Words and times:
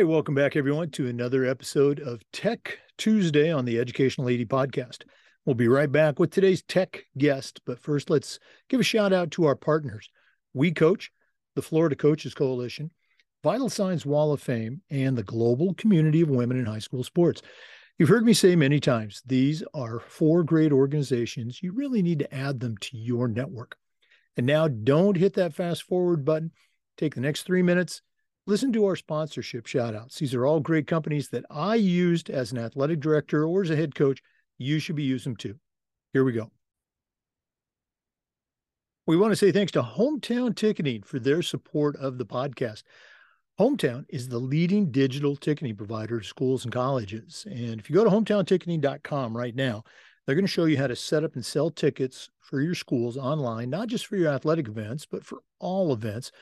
Hey, 0.00 0.04
welcome 0.04 0.34
back, 0.34 0.56
everyone, 0.56 0.88
to 0.92 1.08
another 1.08 1.44
episode 1.44 2.00
of 2.00 2.22
Tech 2.32 2.78
Tuesday 2.96 3.52
on 3.52 3.66
the 3.66 3.78
Educational 3.78 4.30
AD 4.30 4.48
Podcast. 4.48 5.02
We'll 5.44 5.52
be 5.52 5.68
right 5.68 5.92
back 5.92 6.18
with 6.18 6.30
today's 6.30 6.62
tech 6.62 7.04
guest, 7.18 7.60
but 7.66 7.78
first, 7.78 8.08
let's 8.08 8.38
give 8.70 8.80
a 8.80 8.82
shout 8.82 9.12
out 9.12 9.30
to 9.32 9.44
our 9.44 9.54
partners 9.54 10.08
We 10.54 10.72
Coach, 10.72 11.12
the 11.54 11.60
Florida 11.60 11.96
Coaches 11.96 12.32
Coalition, 12.32 12.92
Vital 13.44 13.68
Signs 13.68 14.06
Wall 14.06 14.32
of 14.32 14.40
Fame, 14.40 14.80
and 14.88 15.18
the 15.18 15.22
Global 15.22 15.74
Community 15.74 16.22
of 16.22 16.30
Women 16.30 16.58
in 16.58 16.64
High 16.64 16.78
School 16.78 17.04
Sports. 17.04 17.42
You've 17.98 18.08
heard 18.08 18.24
me 18.24 18.32
say 18.32 18.56
many 18.56 18.80
times, 18.80 19.20
these 19.26 19.62
are 19.74 20.00
four 20.00 20.44
great 20.44 20.72
organizations. 20.72 21.62
You 21.62 21.74
really 21.74 22.00
need 22.00 22.20
to 22.20 22.34
add 22.34 22.58
them 22.58 22.78
to 22.78 22.96
your 22.96 23.28
network. 23.28 23.76
And 24.38 24.46
now 24.46 24.66
don't 24.66 25.18
hit 25.18 25.34
that 25.34 25.52
fast 25.52 25.82
forward 25.82 26.24
button. 26.24 26.52
Take 26.96 27.16
the 27.16 27.20
next 27.20 27.42
three 27.42 27.60
minutes 27.60 28.00
Listen 28.50 28.72
to 28.72 28.84
our 28.84 28.96
sponsorship 28.96 29.68
shout 29.68 29.94
outs. 29.94 30.18
These 30.18 30.34
are 30.34 30.44
all 30.44 30.58
great 30.58 30.88
companies 30.88 31.28
that 31.28 31.44
I 31.48 31.76
used 31.76 32.30
as 32.30 32.50
an 32.50 32.58
athletic 32.58 32.98
director 32.98 33.44
or 33.44 33.62
as 33.62 33.70
a 33.70 33.76
head 33.76 33.94
coach. 33.94 34.20
You 34.58 34.80
should 34.80 34.96
be 34.96 35.04
using 35.04 35.34
them 35.34 35.36
too. 35.36 35.54
Here 36.12 36.24
we 36.24 36.32
go. 36.32 36.50
We 39.06 39.16
want 39.16 39.30
to 39.30 39.36
say 39.36 39.52
thanks 39.52 39.70
to 39.72 39.82
Hometown 39.82 40.56
Ticketing 40.56 41.04
for 41.04 41.20
their 41.20 41.42
support 41.42 41.94
of 41.94 42.18
the 42.18 42.26
podcast. 42.26 42.82
Hometown 43.60 44.04
is 44.08 44.26
the 44.26 44.40
leading 44.40 44.90
digital 44.90 45.36
ticketing 45.36 45.76
provider 45.76 46.18
to 46.18 46.26
schools 46.26 46.64
and 46.64 46.74
colleges. 46.74 47.46
And 47.48 47.78
if 47.78 47.88
you 47.88 47.94
go 47.94 48.02
to 48.02 48.10
hometownticketing.com 48.10 49.36
right 49.36 49.54
now, 49.54 49.84
they're 50.26 50.34
going 50.34 50.44
to 50.44 50.50
show 50.50 50.64
you 50.64 50.76
how 50.76 50.88
to 50.88 50.96
set 50.96 51.22
up 51.22 51.36
and 51.36 51.46
sell 51.46 51.70
tickets 51.70 52.28
for 52.40 52.60
your 52.60 52.74
schools 52.74 53.16
online, 53.16 53.70
not 53.70 53.86
just 53.86 54.06
for 54.06 54.16
your 54.16 54.32
athletic 54.32 54.66
events, 54.66 55.06
but 55.06 55.24
for 55.24 55.38
all 55.60 55.92
events. 55.92 56.32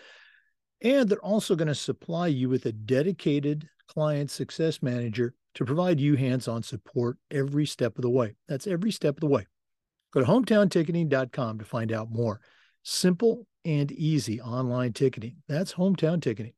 And 0.80 1.08
they're 1.08 1.18
also 1.18 1.56
going 1.56 1.68
to 1.68 1.74
supply 1.74 2.28
you 2.28 2.48
with 2.48 2.66
a 2.66 2.72
dedicated 2.72 3.68
client 3.88 4.30
success 4.30 4.82
manager 4.82 5.34
to 5.54 5.64
provide 5.64 5.98
you 5.98 6.14
hands 6.14 6.46
on 6.46 6.62
support 6.62 7.16
every 7.30 7.66
step 7.66 7.96
of 7.96 8.02
the 8.02 8.10
way. 8.10 8.36
That's 8.48 8.66
every 8.66 8.92
step 8.92 9.16
of 9.16 9.20
the 9.20 9.26
way. 9.26 9.46
Go 10.12 10.20
to 10.20 10.26
hometownticketing.com 10.26 11.58
to 11.58 11.64
find 11.64 11.92
out 11.92 12.10
more. 12.10 12.40
Simple 12.84 13.46
and 13.64 13.90
easy 13.92 14.40
online 14.40 14.92
ticketing. 14.92 15.36
That's 15.48 15.74
hometown 15.74 16.22
ticketing. 16.22 16.52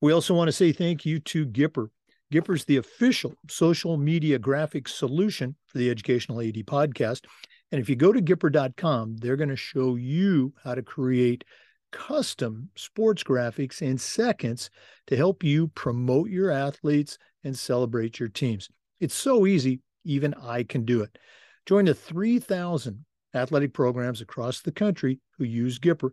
We 0.00 0.12
also 0.12 0.32
want 0.32 0.48
to 0.48 0.52
say 0.52 0.72
thank 0.72 1.04
you 1.04 1.18
to 1.20 1.44
Gipper. 1.44 1.88
Gipper's 2.32 2.64
the 2.66 2.76
official 2.76 3.34
social 3.50 3.96
media 3.96 4.38
graphics 4.38 4.90
solution 4.90 5.56
for 5.66 5.78
the 5.78 5.90
Educational 5.90 6.40
AD 6.40 6.54
podcast. 6.66 7.24
And 7.72 7.80
if 7.80 7.88
you 7.88 7.96
go 7.96 8.12
to 8.12 8.22
Gipper.com, 8.22 9.16
they're 9.16 9.36
going 9.36 9.48
to 9.48 9.56
show 9.56 9.96
you 9.96 10.54
how 10.62 10.74
to 10.74 10.82
create 10.82 11.44
custom 11.90 12.70
sports 12.74 13.22
graphics 13.22 13.82
in 13.82 13.98
seconds 13.98 14.70
to 15.06 15.16
help 15.16 15.42
you 15.42 15.68
promote 15.68 16.30
your 16.30 16.50
athletes 16.50 17.18
and 17.44 17.56
celebrate 17.56 18.18
your 18.18 18.28
teams. 18.28 18.68
It's 19.00 19.14
so 19.14 19.46
easy, 19.46 19.80
even 20.04 20.34
I 20.34 20.64
can 20.64 20.84
do 20.84 21.02
it. 21.02 21.18
Join 21.66 21.84
the 21.84 21.94
3,000 21.94 23.04
athletic 23.34 23.72
programs 23.72 24.20
across 24.20 24.60
the 24.60 24.72
country 24.72 25.20
who 25.36 25.44
use 25.44 25.78
Gipper. 25.78 26.10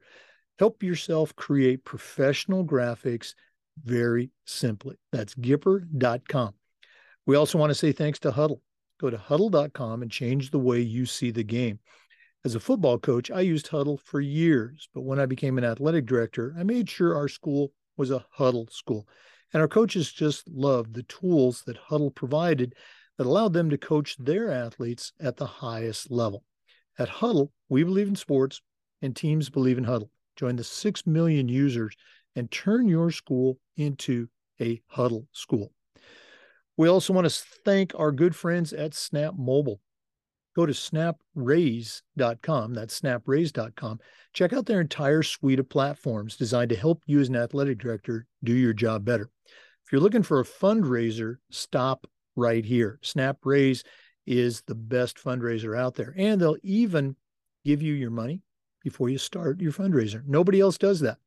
Help 0.60 0.84
yourself 0.84 1.36
create 1.36 1.84
professional 1.84 2.66
graphics 2.66 3.34
very 3.84 4.32
simply. 4.46 4.96
That's 5.12 5.36
Gipper.com. 5.36 6.54
We 7.26 7.36
also 7.36 7.58
want 7.58 7.72
to 7.72 7.76
say 7.76 7.92
thanks 7.92 8.20
to 8.20 8.32
Hudl. 8.32 8.60
Go 9.00 9.10
to 9.10 9.18
hudl.com 9.18 10.02
and 10.04 10.12
change 10.12 10.52
the 10.52 10.60
way 10.60 10.80
you 10.80 11.06
see 11.06 11.32
the 11.32 11.44
game. 11.44 11.80
As 12.46 12.54
a 12.54 12.60
football 12.60 13.00
coach, 13.00 13.32
I 13.32 13.42
used 13.42 13.70
Hudl 13.70 14.00
for 14.00 14.22
years, 14.22 14.88
but 14.94 15.02
when 15.02 15.20
I 15.20 15.26
became 15.26 15.58
an 15.58 15.64
athletic 15.64 16.06
director, 16.06 16.54
I 16.56 16.62
made 16.62 16.88
sure 16.88 17.16
our 17.16 17.28
school 17.28 17.72
was 17.98 18.12
a 18.12 18.24
Hudl 18.38 18.72
school. 18.72 19.08
And 19.52 19.62
our 19.62 19.68
coaches 19.68 20.12
just 20.12 20.48
loved 20.48 20.94
the 20.94 21.02
tools 21.02 21.64
that 21.66 21.80
Hudl 21.90 22.14
provided 22.14 22.76
that 23.18 23.26
allowed 23.26 23.54
them 23.54 23.72
to 23.72 23.80
coach 23.80 24.16
their 24.18 24.52
athletes 24.52 25.12
at 25.20 25.38
the 25.38 25.48
highest 25.48 26.12
level. 26.12 26.44
At 27.00 27.10
Hudl, 27.10 27.50
we 27.68 27.84
believe 27.84 28.10
in 28.10 28.16
sports 28.16 28.62
and 29.02 29.16
teams 29.16 29.50
believe 29.50 29.80
in 29.80 29.86
Hudl. 29.86 30.10
Join 30.36 30.56
the 30.56 30.64
6 30.64 31.08
million 31.08 31.50
users 31.50 31.96
and 32.36 32.52
turn 32.52 32.88
your 32.88 33.10
school 33.10 33.58
into 33.76 34.28
a 34.62 34.84
Hudl 34.96 35.26
school. 35.32 35.72
We 36.78 36.90
also 36.90 37.12
want 37.12 37.28
to 37.28 37.44
thank 37.66 37.94
our 37.96 38.12
good 38.12 38.36
friends 38.36 38.72
at 38.72 38.94
Snap 38.94 39.34
Mobile 39.36 39.80
go 40.56 40.66
to 40.66 40.74
snapraise.com. 40.74 42.74
That's 42.74 43.00
snapraise.com. 43.00 44.00
Check 44.34 44.54
out 44.54 44.66
their 44.66 44.82
entire 44.82 45.24
suite 45.24 45.60
of 45.60 45.70
platforms 45.70 46.38
designed 46.38 46.70
to 46.70 46.76
help 46.76 47.04
you 47.06 47.20
as 47.20 47.30
an 47.30 47.36
athletic 47.36 47.78
director 47.78 48.26
do 48.44 48.54
your 48.54 48.74
job 48.74 49.06
better. 49.06 49.30
If 49.86 49.92
you're 49.92 50.02
looking 50.02 50.24
for 50.24 50.40
a 50.40 50.46
fundraiser, 50.46 51.36
stop 51.52 52.08
right 52.36 52.66
here. 52.66 53.00
SnapRaise 53.04 53.84
is 54.26 54.64
the 54.66 54.76
best 54.76 55.24
fundraiser 55.24 55.78
out 55.78 55.96
there, 55.96 56.14
and 56.18 56.42
they'll 56.42 56.58
even 56.64 57.16
give 57.64 57.82
you 57.82 57.94
your 57.94 58.12
money 58.12 58.42
before 58.84 59.10
you 59.10 59.18
start 59.18 59.62
your 59.62 59.72
fundraiser. 59.72 60.24
Nobody 60.26 60.60
else 60.60 60.78
does 60.78 61.00
that. 61.02 61.18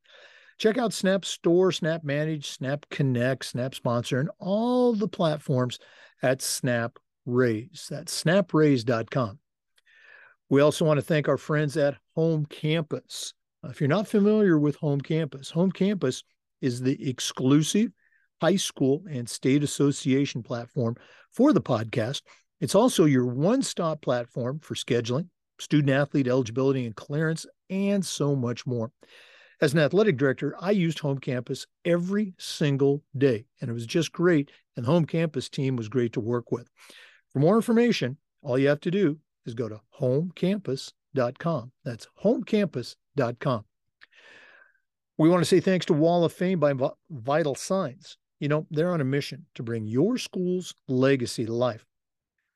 Check 0.57 0.77
out 0.77 0.91
Snap 0.91 1.23
Store, 1.23 1.71
Snap 1.71 2.03
Manage, 2.03 2.49
Snap 2.49 2.85
Connect, 2.89 3.45
Snap 3.45 3.73
Sponsor, 3.73 4.19
and 4.19 4.29
all 4.39 4.93
the 4.93 5.07
platforms 5.07 5.79
at 6.21 6.41
Snap 6.41 6.99
Raise. 7.25 7.87
That's 7.89 8.23
snapraise.com. 8.23 9.39
We 10.49 10.61
also 10.61 10.85
want 10.85 10.97
to 10.97 11.05
thank 11.05 11.27
our 11.27 11.37
friends 11.37 11.77
at 11.77 11.97
Home 12.15 12.45
Campus. 12.45 13.33
if 13.63 13.79
you're 13.79 13.87
not 13.87 14.07
familiar 14.07 14.57
with 14.57 14.75
Home 14.77 15.01
Campus, 15.01 15.51
Home 15.51 15.71
Campus 15.71 16.23
is 16.61 16.81
the 16.81 17.09
exclusive 17.09 17.91
high 18.41 18.55
school 18.55 19.03
and 19.09 19.29
state 19.29 19.63
association 19.63 20.41
platform 20.41 20.95
for 21.31 21.53
the 21.53 21.61
podcast. 21.61 22.21
It's 22.61 22.75
also 22.75 23.05
your 23.05 23.25
one 23.25 23.61
stop 23.61 24.01
platform 24.01 24.59
for 24.59 24.75
scheduling, 24.75 25.27
student 25.59 25.91
athlete 25.91 26.27
eligibility 26.27 26.85
and 26.85 26.95
clearance, 26.95 27.45
and 27.69 28.05
so 28.05 28.35
much 28.35 28.65
more. 28.65 28.91
As 29.61 29.73
an 29.73 29.79
athletic 29.79 30.17
director, 30.17 30.55
I 30.59 30.71
used 30.71 30.99
Home 30.99 31.19
Campus 31.19 31.65
every 31.83 32.33
single 32.37 33.03
day, 33.17 33.45
and 33.59 33.69
it 33.69 33.73
was 33.73 33.85
just 33.85 34.11
great. 34.13 34.51
And 34.75 34.85
the 34.85 34.91
Home 34.91 35.05
Campus 35.05 35.49
team 35.49 35.75
was 35.75 35.89
great 35.89 36.13
to 36.13 36.21
work 36.21 36.51
with. 36.51 36.69
For 37.31 37.39
more 37.39 37.55
information, 37.55 38.17
all 38.41 38.57
you 38.57 38.67
have 38.67 38.81
to 38.81 38.91
do 38.91 39.19
is 39.45 39.53
go 39.53 39.69
to 39.69 39.81
homecampus.com. 39.99 41.71
That's 41.83 42.07
homecampus.com. 42.23 43.65
We 45.17 45.29
want 45.29 45.41
to 45.41 45.49
say 45.49 45.59
thanks 45.59 45.85
to 45.87 45.93
Wall 45.93 46.23
of 46.23 46.33
Fame 46.33 46.59
by 46.59 46.73
Vital 47.09 47.55
Signs. 47.55 48.17
You 48.39 48.47
know, 48.47 48.65
they're 48.71 48.93
on 48.93 49.01
a 49.01 49.05
mission 49.05 49.45
to 49.55 49.63
bring 49.63 49.85
your 49.85 50.17
school's 50.17 50.73
legacy 50.87 51.45
to 51.45 51.53
life. 51.53 51.85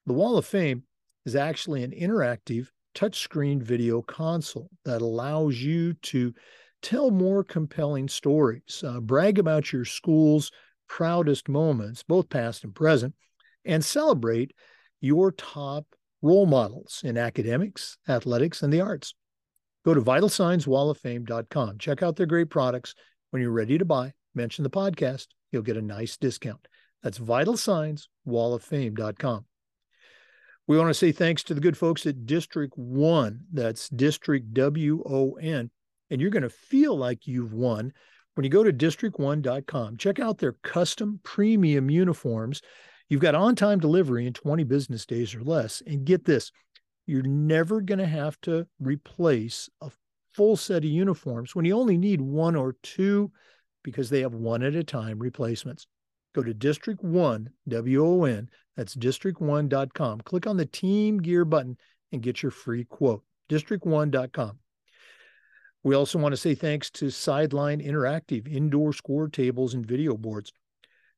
The 0.05 0.13
Wall 0.13 0.37
of 0.37 0.45
Fame 0.45 0.83
is 1.25 1.35
actually 1.35 1.83
an 1.83 1.91
interactive 1.91 2.69
touchscreen 2.95 3.61
video 3.61 4.01
console 4.01 4.69
that 4.85 5.01
allows 5.01 5.61
you 5.61 5.93
to 5.93 6.33
tell 6.81 7.11
more 7.11 7.43
compelling 7.43 8.07
stories, 8.07 8.83
uh, 8.85 8.99
brag 8.99 9.39
about 9.39 9.71
your 9.71 9.85
school's 9.85 10.51
proudest 10.87 11.49
moments, 11.49 12.03
both 12.03 12.29
past 12.29 12.63
and 12.63 12.75
present, 12.75 13.13
and 13.65 13.83
celebrate 13.83 14.53
your 15.01 15.31
top 15.31 15.85
role 16.21 16.45
models 16.45 17.01
in 17.03 17.17
academics, 17.17 17.97
athletics, 18.07 18.61
and 18.63 18.71
the 18.71 18.79
arts. 18.81 19.15
Go 19.85 19.93
to 19.93 20.01
vitalsignswalloffame.com. 20.01 21.77
Check 21.77 22.01
out 22.01 22.15
their 22.15 22.25
great 22.25 22.49
products. 22.49 22.95
When 23.31 23.41
you're 23.41 23.51
ready 23.51 23.77
to 23.77 23.83
buy, 23.85 24.13
mention 24.33 24.63
the 24.63 24.69
podcast. 24.69 25.27
You'll 25.51 25.63
get 25.63 25.75
a 25.77 25.81
nice 25.81 26.15
discount. 26.17 26.67
That's 27.01 27.19
vitalsignswalloffame.com. 27.19 29.45
We 30.65 30.77
want 30.77 30.89
to 30.89 30.93
say 30.93 31.11
thanks 31.11 31.43
to 31.43 31.53
the 31.53 31.59
good 31.59 31.77
folks 31.77 32.05
at 32.05 32.25
District 32.25 32.73
One. 32.77 33.41
That's 33.51 33.89
District 33.89 34.53
W 34.53 35.03
O 35.05 35.33
N. 35.33 35.69
And 36.09 36.21
you're 36.21 36.29
going 36.29 36.43
to 36.43 36.49
feel 36.49 36.97
like 36.97 37.27
you've 37.27 37.51
won 37.51 37.91
when 38.35 38.45
you 38.45 38.49
go 38.49 38.63
to 38.63 38.71
district1.com. 38.71 39.97
Check 39.97 40.19
out 40.19 40.37
their 40.37 40.53
custom 40.63 41.19
premium 41.23 41.89
uniforms 41.89 42.61
You've 43.13 43.21
got 43.21 43.35
on 43.35 43.55
time 43.55 43.77
delivery 43.77 44.25
in 44.25 44.33
20 44.33 44.63
business 44.63 45.05
days 45.05 45.35
or 45.35 45.43
less. 45.43 45.83
And 45.85 46.03
get 46.03 46.25
this, 46.25 46.51
you're 47.05 47.21
never 47.21 47.79
going 47.79 47.99
to 47.99 48.07
have 48.07 48.41
to 48.41 48.65
replace 48.79 49.69
a 49.81 49.91
full 50.31 50.57
set 50.57 50.77
of 50.77 50.89
uniforms 50.89 51.55
when 51.55 51.63
you 51.63 51.77
only 51.77 51.95
need 51.95 52.21
one 52.21 52.55
or 52.55 52.75
two 52.81 53.31
because 53.83 54.09
they 54.09 54.21
have 54.21 54.33
one 54.33 54.63
at 54.63 54.73
a 54.73 54.83
time 54.83 55.19
replacements. 55.19 55.85
Go 56.33 56.41
to 56.41 56.55
District 56.55 57.03
1, 57.03 57.51
W 57.67 58.03
O 58.03 58.23
N, 58.23 58.49
that's 58.75 58.95
district1.com. 58.95 60.21
Click 60.21 60.47
on 60.47 60.57
the 60.57 60.65
Team 60.65 61.19
Gear 61.19 61.45
button 61.45 61.77
and 62.11 62.23
get 62.23 62.41
your 62.41 62.49
free 62.49 62.83
quote. 62.83 63.21
District1.com. 63.47 64.57
We 65.83 65.93
also 65.93 66.17
want 66.17 66.33
to 66.33 66.37
say 66.37 66.55
thanks 66.55 66.89
to 66.89 67.11
Sideline 67.11 67.79
Interactive 67.79 68.51
indoor 68.51 68.91
score 68.91 69.27
tables 69.27 69.75
and 69.75 69.85
video 69.85 70.17
boards. 70.17 70.51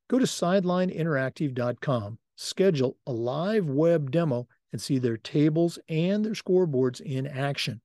Go 0.08 0.18
to 0.18 0.24
sidelineinteractive.com, 0.24 2.18
schedule 2.36 2.96
a 3.06 3.12
live 3.12 3.66
web 3.66 4.10
demo, 4.10 4.46
and 4.72 4.80
see 4.80 4.98
their 4.98 5.16
tables 5.16 5.78
and 5.88 6.24
their 6.24 6.34
scoreboards 6.34 7.00
in 7.00 7.26
action. 7.26 7.80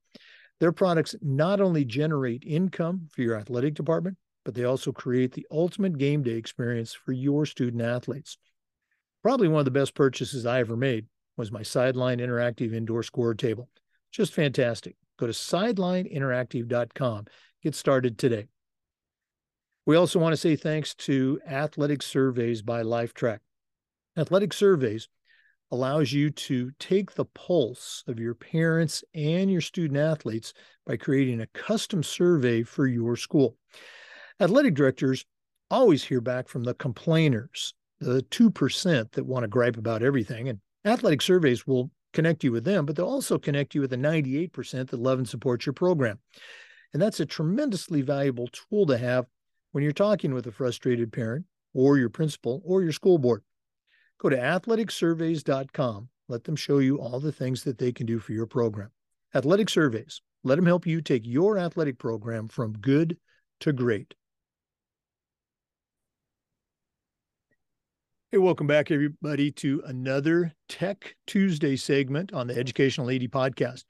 Their 0.60 0.72
products 0.72 1.16
not 1.20 1.60
only 1.60 1.84
generate 1.84 2.44
income 2.46 3.08
for 3.10 3.22
your 3.22 3.36
athletic 3.36 3.74
department, 3.74 4.16
but 4.44 4.54
they 4.54 4.64
also 4.64 4.92
create 4.92 5.32
the 5.32 5.46
ultimate 5.50 5.98
game 5.98 6.22
day 6.22 6.32
experience 6.32 6.92
for 6.92 7.12
your 7.12 7.46
student 7.46 7.82
athletes. 7.82 8.38
Probably 9.22 9.48
one 9.48 9.60
of 9.60 9.64
the 9.64 9.70
best 9.70 9.94
purchases 9.94 10.46
I 10.46 10.60
ever 10.60 10.76
made 10.76 11.06
was 11.36 11.52
my 11.52 11.62
Sideline 11.62 12.18
Interactive 12.18 12.74
Indoor 12.74 13.02
Score 13.02 13.34
Table. 13.34 13.68
Just 14.10 14.34
fantastic. 14.34 14.96
Go 15.18 15.26
to 15.26 15.32
sidelineinteractive.com. 15.32 17.26
Get 17.62 17.74
started 17.74 18.18
today. 18.18 18.46
We 19.84 19.96
also 19.96 20.20
want 20.20 20.32
to 20.32 20.36
say 20.36 20.54
thanks 20.54 20.94
to 20.94 21.40
Athletic 21.44 22.02
Surveys 22.02 22.62
by 22.62 22.84
Lifetrack. 22.84 23.38
Athletic 24.16 24.52
Surveys 24.52 25.08
allows 25.72 26.12
you 26.12 26.30
to 26.30 26.70
take 26.78 27.14
the 27.14 27.24
pulse 27.24 28.04
of 28.06 28.20
your 28.20 28.34
parents 28.34 29.02
and 29.12 29.50
your 29.50 29.60
student 29.60 29.98
athletes 29.98 30.52
by 30.86 30.96
creating 30.96 31.40
a 31.40 31.48
custom 31.48 32.04
survey 32.04 32.62
for 32.62 32.86
your 32.86 33.16
school. 33.16 33.56
Athletic 34.38 34.74
directors 34.74 35.24
always 35.68 36.04
hear 36.04 36.20
back 36.20 36.46
from 36.46 36.62
the 36.62 36.74
complainers, 36.74 37.74
the 37.98 38.22
2% 38.30 39.10
that 39.10 39.26
want 39.26 39.42
to 39.42 39.48
gripe 39.48 39.78
about 39.78 40.04
everything. 40.04 40.48
And 40.48 40.60
athletic 40.84 41.22
surveys 41.22 41.66
will 41.66 41.90
connect 42.12 42.44
you 42.44 42.52
with 42.52 42.62
them, 42.62 42.86
but 42.86 42.94
they'll 42.94 43.06
also 43.06 43.36
connect 43.36 43.74
you 43.74 43.80
with 43.80 43.90
the 43.90 43.96
98% 43.96 44.90
that 44.90 45.00
love 45.00 45.18
and 45.18 45.28
support 45.28 45.66
your 45.66 45.72
program. 45.72 46.20
And 46.92 47.02
that's 47.02 47.18
a 47.18 47.26
tremendously 47.26 48.02
valuable 48.02 48.48
tool 48.52 48.86
to 48.86 48.96
have 48.96 49.26
when 49.72 49.82
you're 49.82 49.92
talking 49.92 50.32
with 50.32 50.46
a 50.46 50.52
frustrated 50.52 51.12
parent 51.12 51.44
or 51.74 51.98
your 51.98 52.08
principal 52.08 52.62
or 52.64 52.82
your 52.82 52.92
school 52.92 53.18
board. 53.18 53.42
Go 54.18 54.28
to 54.28 54.36
athleticsurveys.com. 54.36 56.08
Let 56.28 56.44
them 56.44 56.56
show 56.56 56.78
you 56.78 57.00
all 57.00 57.18
the 57.18 57.32
things 57.32 57.64
that 57.64 57.78
they 57.78 57.92
can 57.92 58.06
do 58.06 58.18
for 58.18 58.32
your 58.32 58.46
program. 58.46 58.90
Athletic 59.34 59.68
Surveys, 59.68 60.20
let 60.44 60.56
them 60.56 60.66
help 60.66 60.86
you 60.86 61.00
take 61.00 61.26
your 61.26 61.58
athletic 61.58 61.98
program 61.98 62.48
from 62.48 62.74
good 62.74 63.16
to 63.60 63.72
great. 63.72 64.14
Hey, 68.30 68.38
welcome 68.38 68.66
back, 68.66 68.90
everybody, 68.90 69.50
to 69.52 69.82
another 69.84 70.54
Tech 70.68 71.16
Tuesday 71.26 71.76
segment 71.76 72.32
on 72.32 72.46
the 72.46 72.56
Educational 72.56 73.10
AD 73.10 73.22
podcast. 73.30 73.84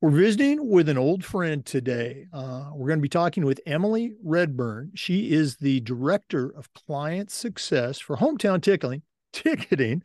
We're 0.00 0.10
visiting 0.10 0.70
with 0.70 0.88
an 0.88 0.96
old 0.96 1.24
friend 1.24 1.66
today. 1.66 2.26
Uh, 2.32 2.70
we're 2.72 2.86
going 2.86 3.00
to 3.00 3.02
be 3.02 3.08
talking 3.08 3.44
with 3.44 3.60
Emily 3.66 4.12
Reburn. 4.22 4.92
She 4.94 5.32
is 5.32 5.56
the 5.56 5.80
Director 5.80 6.54
of 6.56 6.72
Client 6.72 7.32
Success 7.32 7.98
for 7.98 8.16
Hometown 8.16 8.62
Tickling 8.62 9.02
ticketing. 9.32 10.02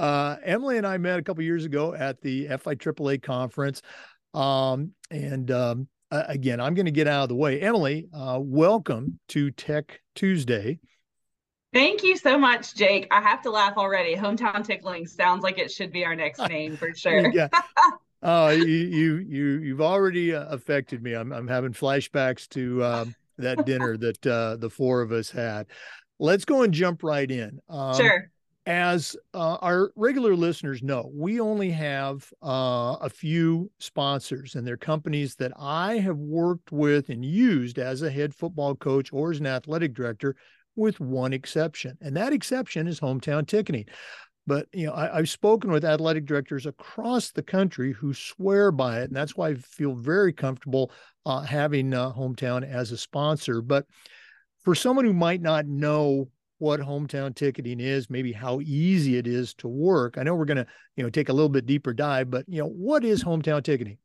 Uh, 0.00 0.36
Emily 0.44 0.78
and 0.78 0.86
I 0.86 0.98
met 0.98 1.20
a 1.20 1.22
couple 1.22 1.44
years 1.44 1.64
ago 1.64 1.94
at 1.94 2.20
the 2.22 2.46
FIAAA 2.48 3.22
conference. 3.22 3.82
Um, 4.34 4.90
and 5.12 5.48
um, 5.52 5.86
again, 6.10 6.60
I'm 6.60 6.74
going 6.74 6.86
to 6.86 6.92
get 6.92 7.06
out 7.06 7.22
of 7.22 7.28
the 7.28 7.36
way. 7.36 7.60
Emily, 7.60 8.08
uh, 8.12 8.40
welcome 8.42 9.20
to 9.28 9.52
Tech 9.52 10.00
Tuesday. 10.16 10.80
Thank 11.72 12.02
you 12.02 12.16
so 12.16 12.36
much, 12.36 12.74
Jake. 12.74 13.06
I 13.12 13.20
have 13.20 13.42
to 13.42 13.50
laugh 13.50 13.74
already. 13.76 14.16
Hometown 14.16 14.64
Tickling 14.64 15.06
sounds 15.06 15.44
like 15.44 15.58
it 15.58 15.70
should 15.70 15.92
be 15.92 16.04
our 16.04 16.16
next 16.16 16.40
name 16.48 16.76
for 16.76 16.92
sure. 16.94 17.30
yeah. 17.30 17.48
Uh, 18.22 18.54
you, 18.56 18.64
you, 18.64 19.16
you, 19.16 19.44
you've 19.58 19.80
already 19.80 20.34
uh, 20.34 20.46
affected 20.46 21.02
me. 21.02 21.14
I'm, 21.14 21.32
I'm 21.32 21.48
having 21.48 21.72
flashbacks 21.72 22.48
to 22.50 22.84
um, 22.84 23.14
that 23.38 23.66
dinner 23.66 23.96
that 23.98 24.26
uh, 24.26 24.56
the 24.56 24.70
four 24.70 25.02
of 25.02 25.12
us 25.12 25.30
had. 25.30 25.66
Let's 26.18 26.44
go 26.44 26.62
and 26.62 26.72
jump 26.72 27.02
right 27.02 27.30
in. 27.30 27.60
Um, 27.68 27.96
sure 27.96 28.30
as 28.66 29.16
uh, 29.32 29.56
our 29.62 29.92
regular 29.94 30.34
listeners 30.34 30.82
know, 30.82 31.08
we 31.14 31.38
only 31.38 31.70
have 31.70 32.28
uh, 32.42 32.96
a 33.00 33.08
few 33.08 33.70
sponsors, 33.78 34.56
and 34.56 34.66
they're 34.66 34.76
companies 34.76 35.36
that 35.36 35.52
I 35.56 35.98
have 35.98 36.18
worked 36.18 36.72
with 36.72 37.08
and 37.08 37.24
used 37.24 37.78
as 37.78 38.02
a 38.02 38.10
head 38.10 38.34
football 38.34 38.74
coach 38.74 39.12
or 39.12 39.30
as 39.30 39.38
an 39.38 39.46
athletic 39.46 39.94
director, 39.94 40.34
with 40.74 40.98
one 40.98 41.32
exception, 41.32 41.96
and 42.00 42.16
that 42.16 42.32
exception 42.32 42.88
is 42.88 43.00
hometown 43.00 43.46
ticketing. 43.46 43.86
But 44.46 44.66
you 44.72 44.86
know, 44.86 44.94
I, 44.94 45.16
have 45.16 45.28
spoken 45.28 45.70
with 45.70 45.84
athletic 45.84 46.24
directors 46.24 46.66
across 46.66 47.32
the 47.32 47.42
country 47.42 47.92
who 47.92 48.14
swear 48.14 48.70
by 48.70 49.00
it, 49.00 49.04
and 49.04 49.16
that's 49.16 49.36
why 49.36 49.48
I 49.48 49.54
feel 49.54 49.94
very 49.94 50.32
comfortable 50.32 50.92
uh, 51.24 51.40
having 51.40 51.92
uh, 51.92 52.12
hometown 52.12 52.68
as 52.68 52.92
a 52.92 52.96
sponsor. 52.96 53.60
But 53.60 53.86
for 54.62 54.74
someone 54.74 55.04
who 55.04 55.12
might 55.12 55.42
not 55.42 55.66
know 55.66 56.28
what 56.58 56.80
hometown 56.80 57.34
ticketing 57.34 57.80
is, 57.80 58.08
maybe 58.08 58.32
how 58.32 58.60
easy 58.60 59.16
it 59.16 59.26
is 59.26 59.52
to 59.54 59.68
work. 59.68 60.16
I 60.16 60.22
know 60.22 60.34
we're 60.34 60.46
going 60.46 60.56
to, 60.56 60.66
you 60.96 61.02
know, 61.04 61.10
take 61.10 61.28
a 61.28 61.32
little 61.32 61.48
bit 61.48 61.66
deeper 61.66 61.92
dive, 61.92 62.30
but 62.30 62.44
you 62.48 62.60
know, 62.60 62.68
what 62.68 63.04
is 63.04 63.22
hometown 63.22 63.62
ticketing? 63.62 63.98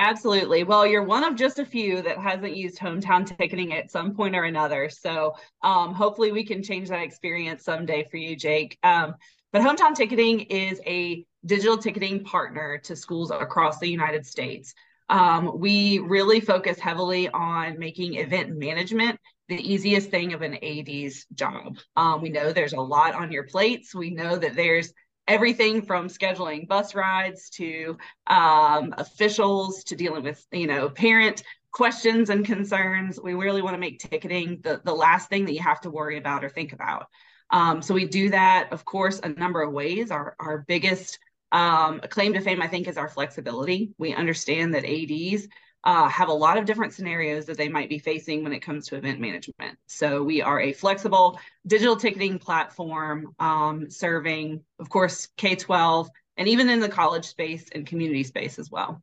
Absolutely. 0.00 0.64
Well, 0.64 0.86
you're 0.86 1.02
one 1.02 1.24
of 1.24 1.36
just 1.36 1.58
a 1.58 1.64
few 1.64 2.00
that 2.00 2.16
hasn't 2.16 2.56
used 2.56 2.78
hometown 2.78 3.26
ticketing 3.26 3.74
at 3.74 3.90
some 3.90 4.14
point 4.14 4.34
or 4.34 4.44
another. 4.44 4.88
So 4.88 5.34
um, 5.62 5.92
hopefully 5.92 6.32
we 6.32 6.42
can 6.42 6.62
change 6.62 6.88
that 6.88 7.02
experience 7.02 7.64
someday 7.64 8.08
for 8.10 8.16
you, 8.16 8.34
Jake. 8.34 8.78
Um, 8.82 9.14
but 9.52 9.60
hometown 9.60 9.94
ticketing 9.94 10.40
is 10.40 10.80
a 10.86 11.26
digital 11.44 11.76
ticketing 11.76 12.24
partner 12.24 12.78
to 12.84 12.96
schools 12.96 13.30
across 13.30 13.78
the 13.78 13.90
United 13.90 14.24
States. 14.24 14.72
Um, 15.10 15.60
we 15.60 15.98
really 15.98 16.40
focus 16.40 16.78
heavily 16.78 17.28
on 17.28 17.78
making 17.78 18.14
event 18.14 18.56
management 18.56 19.20
the 19.50 19.60
easiest 19.60 20.08
thing 20.10 20.32
of 20.32 20.40
an 20.40 20.56
AD's 20.64 21.26
job. 21.34 21.76
Um, 21.96 22.22
we 22.22 22.30
know 22.30 22.52
there's 22.54 22.72
a 22.72 22.80
lot 22.80 23.14
on 23.14 23.30
your 23.30 23.44
plates. 23.44 23.94
We 23.94 24.08
know 24.08 24.36
that 24.36 24.56
there's 24.56 24.94
everything 25.30 25.80
from 25.80 26.08
scheduling 26.08 26.66
bus 26.66 26.92
rides 26.92 27.50
to 27.50 27.96
um, 28.26 28.92
officials 28.98 29.84
to 29.84 29.94
dealing 29.94 30.24
with, 30.24 30.44
you 30.50 30.66
know, 30.66 30.88
parent 30.88 31.44
questions 31.72 32.30
and 32.30 32.44
concerns. 32.44 33.20
We 33.22 33.34
really 33.34 33.62
want 33.62 33.74
to 33.74 33.80
make 33.80 34.00
ticketing 34.00 34.58
the, 34.64 34.80
the 34.84 34.92
last 34.92 35.28
thing 35.28 35.44
that 35.44 35.52
you 35.52 35.60
have 35.60 35.80
to 35.82 35.90
worry 35.90 36.18
about 36.18 36.44
or 36.44 36.48
think 36.48 36.72
about. 36.72 37.06
Um, 37.50 37.80
so 37.80 37.94
we 37.94 38.06
do 38.06 38.30
that, 38.30 38.72
of 38.72 38.84
course, 38.84 39.20
a 39.22 39.28
number 39.28 39.62
of 39.62 39.72
ways. 39.72 40.10
Our, 40.10 40.34
our 40.40 40.64
biggest 40.66 41.20
um, 41.52 42.00
claim 42.10 42.32
to 42.32 42.40
fame, 42.40 42.60
I 42.60 42.66
think, 42.66 42.88
is 42.88 42.98
our 42.98 43.08
flexibility. 43.08 43.92
We 43.98 44.12
understand 44.12 44.74
that 44.74 44.84
ADs 44.84 45.46
uh, 45.84 46.08
have 46.08 46.28
a 46.28 46.32
lot 46.32 46.58
of 46.58 46.64
different 46.64 46.92
scenarios 46.92 47.46
that 47.46 47.56
they 47.56 47.68
might 47.68 47.88
be 47.88 47.98
facing 47.98 48.42
when 48.42 48.52
it 48.52 48.60
comes 48.60 48.86
to 48.88 48.96
event 48.96 49.20
management. 49.20 49.78
So 49.86 50.22
we 50.22 50.42
are 50.42 50.60
a 50.60 50.72
flexible 50.72 51.40
digital 51.66 51.96
ticketing 51.96 52.38
platform 52.38 53.34
um, 53.38 53.90
serving, 53.90 54.62
of 54.78 54.90
course, 54.90 55.28
K 55.36 55.56
12 55.56 56.08
and 56.36 56.48
even 56.48 56.68
in 56.68 56.80
the 56.80 56.88
college 56.88 57.26
space 57.26 57.66
and 57.72 57.86
community 57.86 58.24
space 58.24 58.58
as 58.58 58.70
well. 58.70 59.02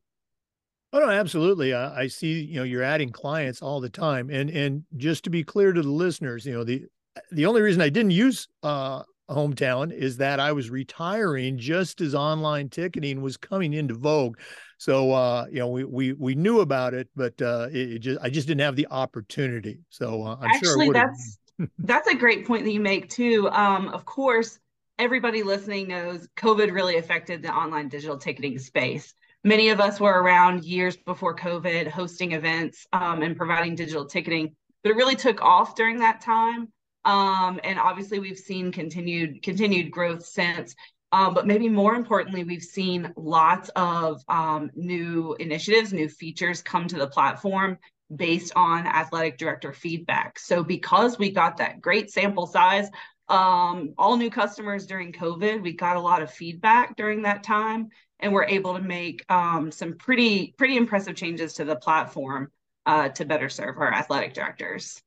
Oh 0.94 1.00
no, 1.00 1.10
absolutely. 1.10 1.74
I, 1.74 2.04
I 2.04 2.08
see. 2.08 2.42
You 2.42 2.58
know, 2.58 2.64
you're 2.64 2.84
adding 2.84 3.12
clients 3.12 3.62
all 3.62 3.82
the 3.82 3.90
time, 3.90 4.30
and 4.30 4.50
and 4.50 4.84
just 4.96 5.24
to 5.26 5.30
be 5.30 5.44
clear 5.44 5.74
to 5.74 5.82
the 5.82 5.92
listeners, 5.92 6.46
you 6.46 6.54
know, 6.54 6.64
the 6.64 6.86
the 7.32 7.46
only 7.46 7.62
reason 7.62 7.82
I 7.82 7.90
didn't 7.90 8.12
use 8.12 8.48
uh, 8.64 9.04
hometown 9.30 9.92
is 9.92 10.18
that 10.18 10.40
I 10.40 10.52
was 10.52 10.70
retiring 10.70 11.58
just 11.58 12.02
as 12.02 12.16
online 12.16 12.70
ticketing 12.70 13.22
was 13.22 13.38
coming 13.38 13.74
into 13.74 13.94
vogue. 13.94 14.38
So 14.78 15.12
uh, 15.12 15.46
you 15.52 15.60
know, 15.60 15.70
we 15.70 15.84
we 15.84 16.14
we 16.14 16.36
knew 16.36 16.62
about 16.62 16.94
it, 16.94 17.10
but 17.16 17.42
uh, 17.42 17.68
it, 17.72 17.94
it 17.94 18.00
just 18.00 18.20
I 18.22 18.30
just 18.30 18.48
didn't 18.48 18.62
have 18.62 18.76
the 18.76 18.88
opportunity. 18.90 19.80
So 19.90 20.24
uh, 20.24 20.38
I'm 20.40 20.52
actually 20.52 20.86
sure 20.86 20.94
that's 20.94 21.40
that's 21.80 22.08
a 22.08 22.16
great 22.16 22.46
point 22.46 22.64
that 22.66 22.72
you 22.72 22.80
make 22.80 23.10
too. 23.10 23.50
Um, 23.50 23.90
of 23.90 24.06
course, 24.06 24.60
everybody 25.00 25.44
listening 25.44 25.88
knows 25.88 26.28
COVID 26.38 26.72
really 26.72 26.98
affected 26.98 27.42
the 27.42 27.54
online 27.54 27.90
digital 27.90 28.18
ticketing 28.18 28.60
space. 28.60 29.14
Many 29.44 29.70
of 29.70 29.80
us 29.80 30.00
were 30.00 30.22
around 30.22 30.64
years 30.64 30.98
before 30.98 31.36
COVID, 31.36 31.88
hosting 31.88 32.34
events 32.34 32.86
um, 32.92 33.22
and 33.22 33.36
providing 33.36 33.76
digital 33.76 34.06
ticketing, 34.06 34.56
but 34.84 34.92
it 34.92 34.96
really 34.96 35.16
took 35.16 35.42
off 35.42 35.76
during 35.76 36.00
that 36.00 36.22
time. 36.22 36.72
Um, 37.08 37.60
and 37.64 37.80
obviously, 37.80 38.20
we've 38.20 38.38
seen 38.38 38.72
continued 38.72 39.42
continued 39.42 39.92
growth 39.92 40.26
since. 40.26 40.76
Um, 41.14 41.34
but 41.34 41.48
maybe 41.48 41.70
more 41.70 41.96
importantly, 41.96 42.44
we've 42.44 42.62
seen 42.62 43.14
lots 43.16 43.70
of 43.78 44.22
um, 44.28 44.70
new 44.76 45.36
initiatives, 45.40 45.94
new 45.94 46.10
features 46.10 46.62
come 46.62 46.86
to 46.90 46.98
the 46.98 47.08
platform 47.08 47.78
based 48.14 48.52
on 48.58 48.86
athletic 48.86 49.38
director 49.38 49.72
feedback. 49.72 50.38
So 50.38 50.64
because 50.66 51.18
we 51.18 51.32
got 51.32 51.58
that 51.58 51.80
great 51.80 52.12
sample 52.12 52.46
size, 52.46 52.90
um, 53.30 53.94
all 53.98 54.18
new 54.18 54.30
customers 54.30 54.86
during 54.86 55.14
COVID, 55.14 55.62
we 55.62 55.74
got 55.74 55.96
a 55.96 56.02
lot 56.02 56.22
of 56.22 56.30
feedback 56.32 56.98
during 56.98 57.22
that 57.22 57.42
time, 57.42 57.88
and 58.20 58.34
we're 58.34 58.44
able 58.44 58.74
to 58.74 58.82
make 58.82 59.24
um, 59.32 59.72
some 59.72 59.94
pretty 59.96 60.54
pretty 60.58 60.76
impressive 60.76 61.16
changes 61.16 61.54
to 61.54 61.64
the 61.64 61.76
platform 61.78 62.52
uh, 62.86 63.10
to 63.10 63.24
better 63.24 63.48
serve 63.48 63.78
our 63.78 63.94
athletic 63.94 64.34
directors. 64.34 65.02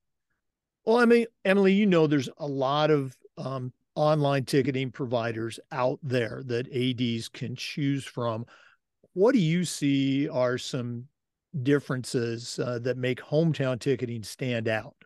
Well, 0.90 0.98
I 0.98 1.04
mean, 1.04 1.26
Emily, 1.44 1.72
you 1.72 1.86
know, 1.86 2.08
there's 2.08 2.28
a 2.38 2.48
lot 2.48 2.90
of 2.90 3.16
um, 3.38 3.72
online 3.94 4.44
ticketing 4.44 4.90
providers 4.90 5.60
out 5.70 6.00
there 6.02 6.42
that 6.46 6.66
ADs 6.66 7.28
can 7.28 7.54
choose 7.54 8.04
from. 8.04 8.44
What 9.12 9.30
do 9.30 9.38
you 9.38 9.64
see 9.64 10.28
are 10.28 10.58
some 10.58 11.06
differences 11.62 12.58
uh, 12.58 12.80
that 12.80 12.98
make 12.98 13.20
hometown 13.20 13.78
ticketing 13.78 14.24
stand 14.24 14.66
out? 14.66 14.96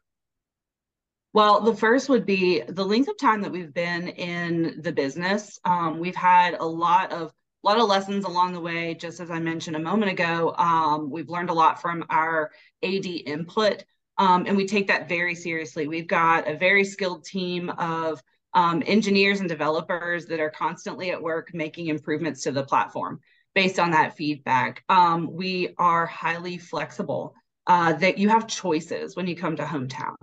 Well, 1.34 1.60
the 1.60 1.76
first 1.76 2.08
would 2.08 2.24
be 2.24 2.62
the 2.62 2.86
length 2.86 3.10
of 3.10 3.18
time 3.18 3.42
that 3.42 3.52
we've 3.52 3.74
been 3.74 4.08
in 4.08 4.80
the 4.80 4.92
business. 4.92 5.60
Um, 5.66 5.98
we've 5.98 6.16
had 6.16 6.54
a 6.54 6.64
lot 6.64 7.12
of 7.12 7.34
a 7.62 7.66
lot 7.66 7.78
of 7.78 7.88
lessons 7.88 8.24
along 8.24 8.54
the 8.54 8.60
way. 8.60 8.94
Just 8.94 9.20
as 9.20 9.30
I 9.30 9.38
mentioned 9.38 9.76
a 9.76 9.80
moment 9.80 10.12
ago, 10.12 10.54
um, 10.56 11.10
we've 11.10 11.28
learned 11.28 11.50
a 11.50 11.54
lot 11.54 11.78
from 11.82 12.06
our 12.08 12.52
AD 12.82 13.04
input 13.04 13.84
Um, 14.18 14.46
and 14.46 14.56
we 14.56 14.66
take 14.66 14.88
that 14.88 15.08
very 15.08 15.34
seriously. 15.34 15.88
We've 15.88 16.06
got 16.06 16.48
a 16.48 16.56
very 16.56 16.84
skilled 16.84 17.24
team 17.24 17.70
of 17.70 18.22
um, 18.54 18.82
engineers 18.86 19.40
and 19.40 19.48
developers 19.48 20.26
that 20.26 20.40
are 20.40 20.50
constantly 20.50 21.10
at 21.10 21.22
work 21.22 21.52
making 21.52 21.88
improvements 21.88 22.42
to 22.42 22.52
the 22.52 22.64
platform 22.64 23.20
based 23.54 23.78
on 23.78 23.90
that 23.90 24.16
feedback. 24.16 24.84
Um, 24.88 25.32
we 25.32 25.74
are 25.78 26.06
highly 26.06 26.58
flexible. 26.58 27.34
Uh, 27.66 27.94
that 27.94 28.18
you 28.18 28.28
have 28.28 28.46
choices 28.46 29.16
when 29.16 29.26
you 29.26 29.34
come 29.34 29.56
to 29.56 29.62
hometown 29.62 30.14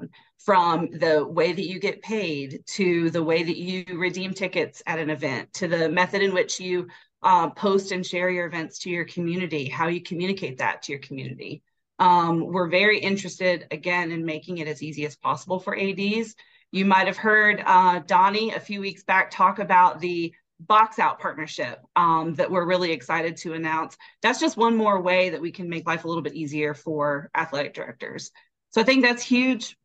from 0.45 0.87
the 0.91 1.25
way 1.25 1.51
that 1.51 1.65
you 1.65 1.79
get 1.79 1.99
paid 2.03 2.61
to 2.67 3.09
the 3.09 3.23
way 3.23 3.41
that 3.41 3.57
you 3.57 3.83
redeem 3.97 4.31
tickets 4.31 4.83
at 4.85 4.99
an 4.99 5.09
event 5.09 5.51
to 5.51 5.67
the 5.67 5.89
method 5.89 6.21
in 6.21 6.35
which 6.35 6.59
you 6.59 6.87
uh, 7.23 7.49
post 7.49 7.91
and 7.91 8.05
share 8.05 8.29
your 8.29 8.45
events 8.45 8.77
to 8.77 8.91
your 8.91 9.05
community 9.05 9.67
how 9.67 9.87
you 9.87 10.03
communicate 10.03 10.59
that 10.59 10.83
to 10.83 10.91
your 10.91 11.01
community 11.01 11.63
um, 12.01 12.45
we're 12.45 12.67
very 12.67 12.99
interested 12.99 13.67
again 13.71 14.11
in 14.11 14.25
making 14.25 14.57
it 14.57 14.67
as 14.67 14.83
easy 14.83 15.05
as 15.05 15.15
possible 15.15 15.59
for 15.59 15.77
ads 15.79 16.35
you 16.71 16.85
might 16.85 17.07
have 17.07 17.17
heard 17.17 17.61
uh, 17.65 17.99
Donnie 17.99 18.53
a 18.53 18.59
few 18.59 18.79
weeks 18.79 19.03
back 19.03 19.29
talk 19.29 19.59
about 19.59 19.99
the 19.99 20.33
box 20.59 20.99
out 20.99 21.19
partnership 21.19 21.79
um, 21.95 22.35
that 22.35 22.49
we're 22.49 22.65
really 22.65 22.91
excited 22.91 23.35
to 23.35 23.53
announce. 23.53 23.97
That's 24.21 24.39
just 24.39 24.57
one 24.57 24.77
more 24.77 25.01
way 25.01 25.31
that 25.31 25.41
we 25.41 25.51
can 25.51 25.69
make 25.69 25.87
life 25.87 26.05
a 26.05 26.07
little 26.07 26.23
bit 26.23 26.35
easier 26.35 26.73
for 26.73 27.29
athletic 27.35 27.73
directors. 27.73 28.31
So 28.69 28.79
I 28.79 28.83
think 28.85 29.03
that's 29.03 29.23
huge. 29.23 29.75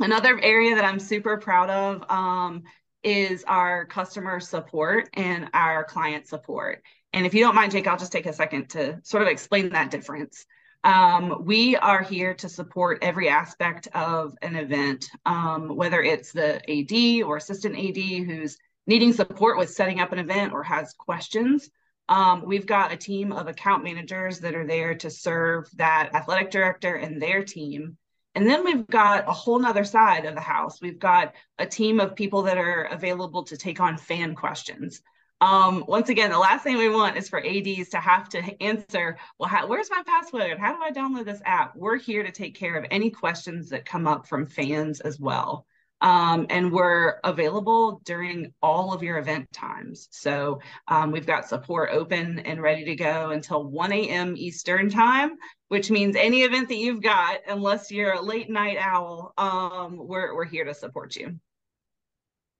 Another 0.00 0.38
area 0.40 0.76
that 0.76 0.84
I'm 0.84 0.98
super 0.98 1.36
proud 1.36 1.68
of 1.68 2.10
um, 2.10 2.62
is 3.02 3.44
our 3.46 3.84
customer 3.84 4.40
support 4.40 5.10
and 5.14 5.50
our 5.52 5.84
client 5.84 6.26
support. 6.26 6.82
And 7.12 7.26
if 7.26 7.34
you 7.34 7.44
don't 7.44 7.54
mind, 7.54 7.72
Jake, 7.72 7.86
I'll 7.86 7.98
just 7.98 8.12
take 8.12 8.26
a 8.26 8.32
second 8.32 8.70
to 8.70 8.98
sort 9.04 9.22
of 9.22 9.28
explain 9.28 9.68
that 9.70 9.90
difference. 9.90 10.46
Um, 10.84 11.46
we 11.46 11.76
are 11.76 12.02
here 12.02 12.34
to 12.34 12.48
support 12.48 12.98
every 13.00 13.30
aspect 13.30 13.88
of 13.94 14.36
an 14.42 14.54
event, 14.54 15.08
um, 15.24 15.74
whether 15.74 16.02
it's 16.02 16.32
the 16.32 16.60
AD 16.70 17.24
or 17.24 17.38
assistant 17.38 17.78
AD 17.78 17.96
who's 17.96 18.58
needing 18.86 19.14
support 19.14 19.56
with 19.56 19.70
setting 19.70 20.00
up 20.00 20.12
an 20.12 20.18
event 20.18 20.52
or 20.52 20.62
has 20.62 20.92
questions. 20.92 21.70
Um, 22.10 22.44
we've 22.44 22.66
got 22.66 22.92
a 22.92 22.98
team 22.98 23.32
of 23.32 23.48
account 23.48 23.82
managers 23.82 24.40
that 24.40 24.54
are 24.54 24.66
there 24.66 24.94
to 24.96 25.08
serve 25.08 25.70
that 25.76 26.10
athletic 26.14 26.50
director 26.50 26.96
and 26.96 27.20
their 27.20 27.42
team. 27.42 27.96
And 28.34 28.46
then 28.46 28.62
we've 28.62 28.86
got 28.86 29.26
a 29.26 29.32
whole 29.32 29.58
nother 29.58 29.84
side 29.84 30.26
of 30.26 30.34
the 30.34 30.40
house. 30.42 30.82
We've 30.82 30.98
got 30.98 31.34
a 31.58 31.64
team 31.64 31.98
of 31.98 32.14
people 32.14 32.42
that 32.42 32.58
are 32.58 32.84
available 32.84 33.44
to 33.44 33.56
take 33.56 33.80
on 33.80 33.96
fan 33.96 34.34
questions. 34.34 35.00
Um, 35.44 35.84
once 35.86 36.08
again, 36.08 36.30
the 36.30 36.38
last 36.38 36.62
thing 36.62 36.78
we 36.78 36.88
want 36.88 37.18
is 37.18 37.28
for 37.28 37.38
ADs 37.38 37.90
to 37.90 37.98
have 37.98 38.30
to 38.30 38.62
answer, 38.62 39.18
well, 39.38 39.50
how, 39.50 39.66
where's 39.66 39.90
my 39.90 40.02
password? 40.06 40.58
How 40.58 40.74
do 40.74 40.82
I 40.82 40.90
download 40.90 41.26
this 41.26 41.42
app? 41.44 41.76
We're 41.76 41.98
here 41.98 42.22
to 42.22 42.32
take 42.32 42.54
care 42.54 42.78
of 42.78 42.86
any 42.90 43.10
questions 43.10 43.68
that 43.68 43.84
come 43.84 44.06
up 44.06 44.26
from 44.26 44.46
fans 44.46 45.00
as 45.00 45.20
well. 45.20 45.66
Um, 46.00 46.46
and 46.48 46.72
we're 46.72 47.16
available 47.24 48.00
during 48.06 48.54
all 48.62 48.94
of 48.94 49.02
your 49.02 49.18
event 49.18 49.52
times. 49.52 50.08
So 50.12 50.60
um, 50.88 51.10
we've 51.10 51.26
got 51.26 51.46
support 51.46 51.90
open 51.92 52.38
and 52.38 52.62
ready 52.62 52.86
to 52.86 52.96
go 52.96 53.28
until 53.28 53.64
1 53.64 53.92
a.m. 53.92 54.34
Eastern 54.38 54.88
time, 54.88 55.36
which 55.68 55.90
means 55.90 56.16
any 56.16 56.40
event 56.40 56.68
that 56.70 56.78
you've 56.78 57.02
got, 57.02 57.40
unless 57.46 57.90
you're 57.90 58.14
a 58.14 58.22
late 58.22 58.48
night 58.48 58.78
owl, 58.80 59.34
um, 59.36 59.98
we're, 59.98 60.34
we're 60.34 60.46
here 60.46 60.64
to 60.64 60.72
support 60.72 61.14
you. 61.16 61.38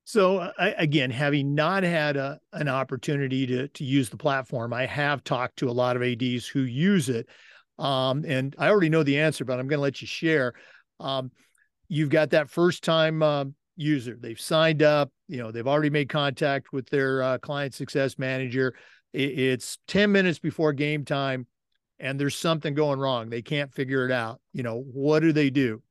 So 0.05 0.39
uh, 0.39 0.53
again, 0.77 1.11
having 1.11 1.55
not 1.55 1.83
had 1.83 2.17
a, 2.17 2.39
an 2.53 2.69
opportunity 2.69 3.47
to 3.47 3.69
to 3.69 3.85
use 3.85 4.11
the 4.11 4.19
platform, 4.19 4.73
I 4.73 4.87
have 4.87 5.25
talked 5.25 5.57
to 5.59 5.69
a 5.69 5.73
lot 5.73 5.97
of 5.97 6.03
ads 6.03 6.47
who 6.47 6.61
use 6.61 7.09
it, 7.09 7.27
um, 7.79 8.25
and 8.27 8.55
I 8.59 8.69
already 8.69 8.91
know 8.91 9.03
the 9.03 9.19
answer, 9.19 9.45
but 9.45 9.59
I'm 9.59 9.67
going 9.67 9.79
to 9.79 9.83
let 9.83 10.03
you 10.03 10.07
share. 10.07 10.53
Um, 11.01 11.31
you've 11.89 12.11
got 12.11 12.31
that 12.31 12.51
first 12.51 12.85
time 12.85 13.23
uh, 13.23 13.47
user; 13.77 14.17
they've 14.21 14.41
signed 14.41 14.83
up. 14.83 15.11
You 15.27 15.39
know, 15.39 15.51
they've 15.51 15.67
already 15.67 15.91
made 15.91 16.11
contact 16.11 16.73
with 16.73 16.89
their 16.91 17.23
uh, 17.23 17.39
client 17.39 17.73
success 17.73 18.19
manager. 18.19 18.75
It, 19.15 19.39
it's 19.39 19.79
ten 19.89 20.13
minutes 20.13 20.39
before 20.39 20.75
game 20.75 21.07
time, 21.07 21.47
and 21.99 22.21
there's 22.21 22.37
something 22.37 22.75
going 22.75 22.99
wrong. 22.99 23.31
They 23.31 23.43
can't 23.43 23.73
figure 23.73 24.05
it 24.05 24.13
out. 24.13 24.39
You 24.53 24.65
know, 24.65 24.85
what 24.93 25.21
do 25.21 25.33
they 25.33 25.49
do? 25.49 25.83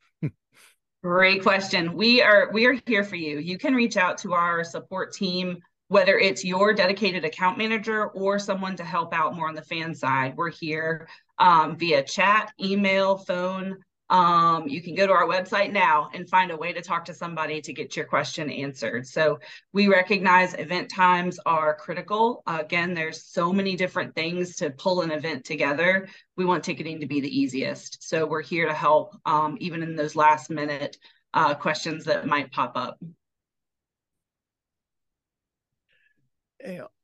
Great 1.04 1.44
question. 1.44 1.96
We 1.96 2.22
are 2.22 2.50
we 2.54 2.66
are 2.66 2.78
here 2.86 3.04
for 3.04 3.18
you. 3.18 3.38
You 3.38 3.58
can 3.58 3.74
reach 3.74 3.98
out 3.98 4.18
to 4.20 4.34
our 4.34 4.64
support 4.64 5.12
team, 5.12 5.58
whether 5.90 6.18
it's 6.18 6.46
your 6.46 6.74
dedicated 6.74 7.26
account 7.26 7.58
manager 7.58 8.08
or 8.08 8.40
someone 8.40 8.78
to 8.78 8.86
help 8.86 9.14
out 9.14 9.36
more 9.36 9.50
on 9.50 9.54
the 9.54 9.62
fan 9.62 9.94
side. 9.94 10.38
We're 10.38 10.50
here 10.50 11.10
um, 11.40 11.76
via 11.76 12.04
chat, 12.04 12.54
email, 12.58 13.18
phone, 13.18 13.80
um, 14.14 14.68
you 14.68 14.80
can 14.80 14.94
go 14.94 15.08
to 15.08 15.12
our 15.12 15.28
website 15.28 15.74
now 15.74 16.08
and 16.14 16.30
find 16.30 16.52
a 16.52 16.56
way 16.56 16.72
to 16.72 16.82
talk 16.82 17.04
to 17.06 17.16
somebody 17.16 17.60
to 17.62 17.74
get 17.74 17.96
your 17.96 18.06
question 18.06 18.48
answered. 18.52 19.08
So 19.08 19.40
we 19.74 19.88
recognize 19.88 20.54
event 20.54 20.92
times 20.92 21.40
are 21.48 21.74
critical. 21.74 22.44
Uh, 22.46 22.60
again, 22.62 22.94
there's 22.94 23.26
so 23.26 23.52
many 23.52 23.76
different 23.76 24.14
things 24.14 24.56
to 24.58 24.70
pull 24.70 25.02
an 25.02 25.10
event 25.10 25.46
together. 25.46 26.08
We 26.38 26.46
want 26.46 26.64
ticketing 26.64 27.00
to 27.00 27.08
be 27.08 27.22
the 27.22 27.40
easiest. 27.40 28.08
So 28.08 28.28
we're 28.28 28.44
here 28.44 28.68
to 28.68 28.74
help 28.74 29.18
um, 29.26 29.58
even 29.60 29.82
in 29.82 29.96
those 29.96 30.16
last 30.16 30.52
minute 30.52 30.96
uh, 31.34 31.56
questions 31.56 32.06
that 32.06 32.28
might 32.28 32.52
pop 32.52 32.74
up. 32.76 33.00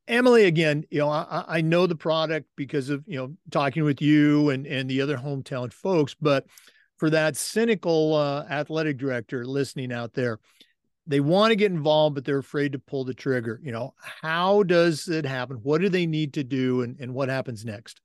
Emily, 0.07 0.45
again, 0.45 0.85
you 0.91 0.99
know, 0.99 1.09
I, 1.09 1.43
I 1.47 1.61
know 1.61 1.87
the 1.87 1.95
product 1.95 2.47
because 2.55 2.91
of, 2.91 3.03
you 3.07 3.17
know, 3.17 3.35
talking 3.49 3.83
with 3.83 3.99
you 3.99 4.51
and, 4.51 4.67
and 4.67 4.87
the 4.87 5.01
other 5.01 5.17
hometown 5.17 5.73
folks, 5.73 6.15
but 6.21 6.45
for 6.99 7.09
that 7.09 7.37
cynical 7.37 8.13
uh, 8.13 8.45
athletic 8.49 8.97
director 8.97 9.45
listening 9.45 9.91
out 9.91 10.13
there. 10.13 10.39
They 11.07 11.21
want 11.21 11.51
to 11.51 11.55
get 11.55 11.71
involved 11.71 12.13
but 12.13 12.25
they're 12.25 12.37
afraid 12.37 12.73
to 12.73 12.79
pull 12.79 13.05
the 13.05 13.13
trigger. 13.13 13.59
You 13.63 13.71
know 13.71 13.95
how 14.21 14.63
does 14.63 15.07
it 15.07 15.25
happen? 15.25 15.57
What 15.63 15.81
do 15.81 15.89
they 15.89 16.05
need 16.05 16.33
to 16.33 16.43
do 16.43 16.81
and, 16.81 16.99
and 16.99 17.13
what 17.13 17.29
happens 17.29 17.65
next? 17.65 18.01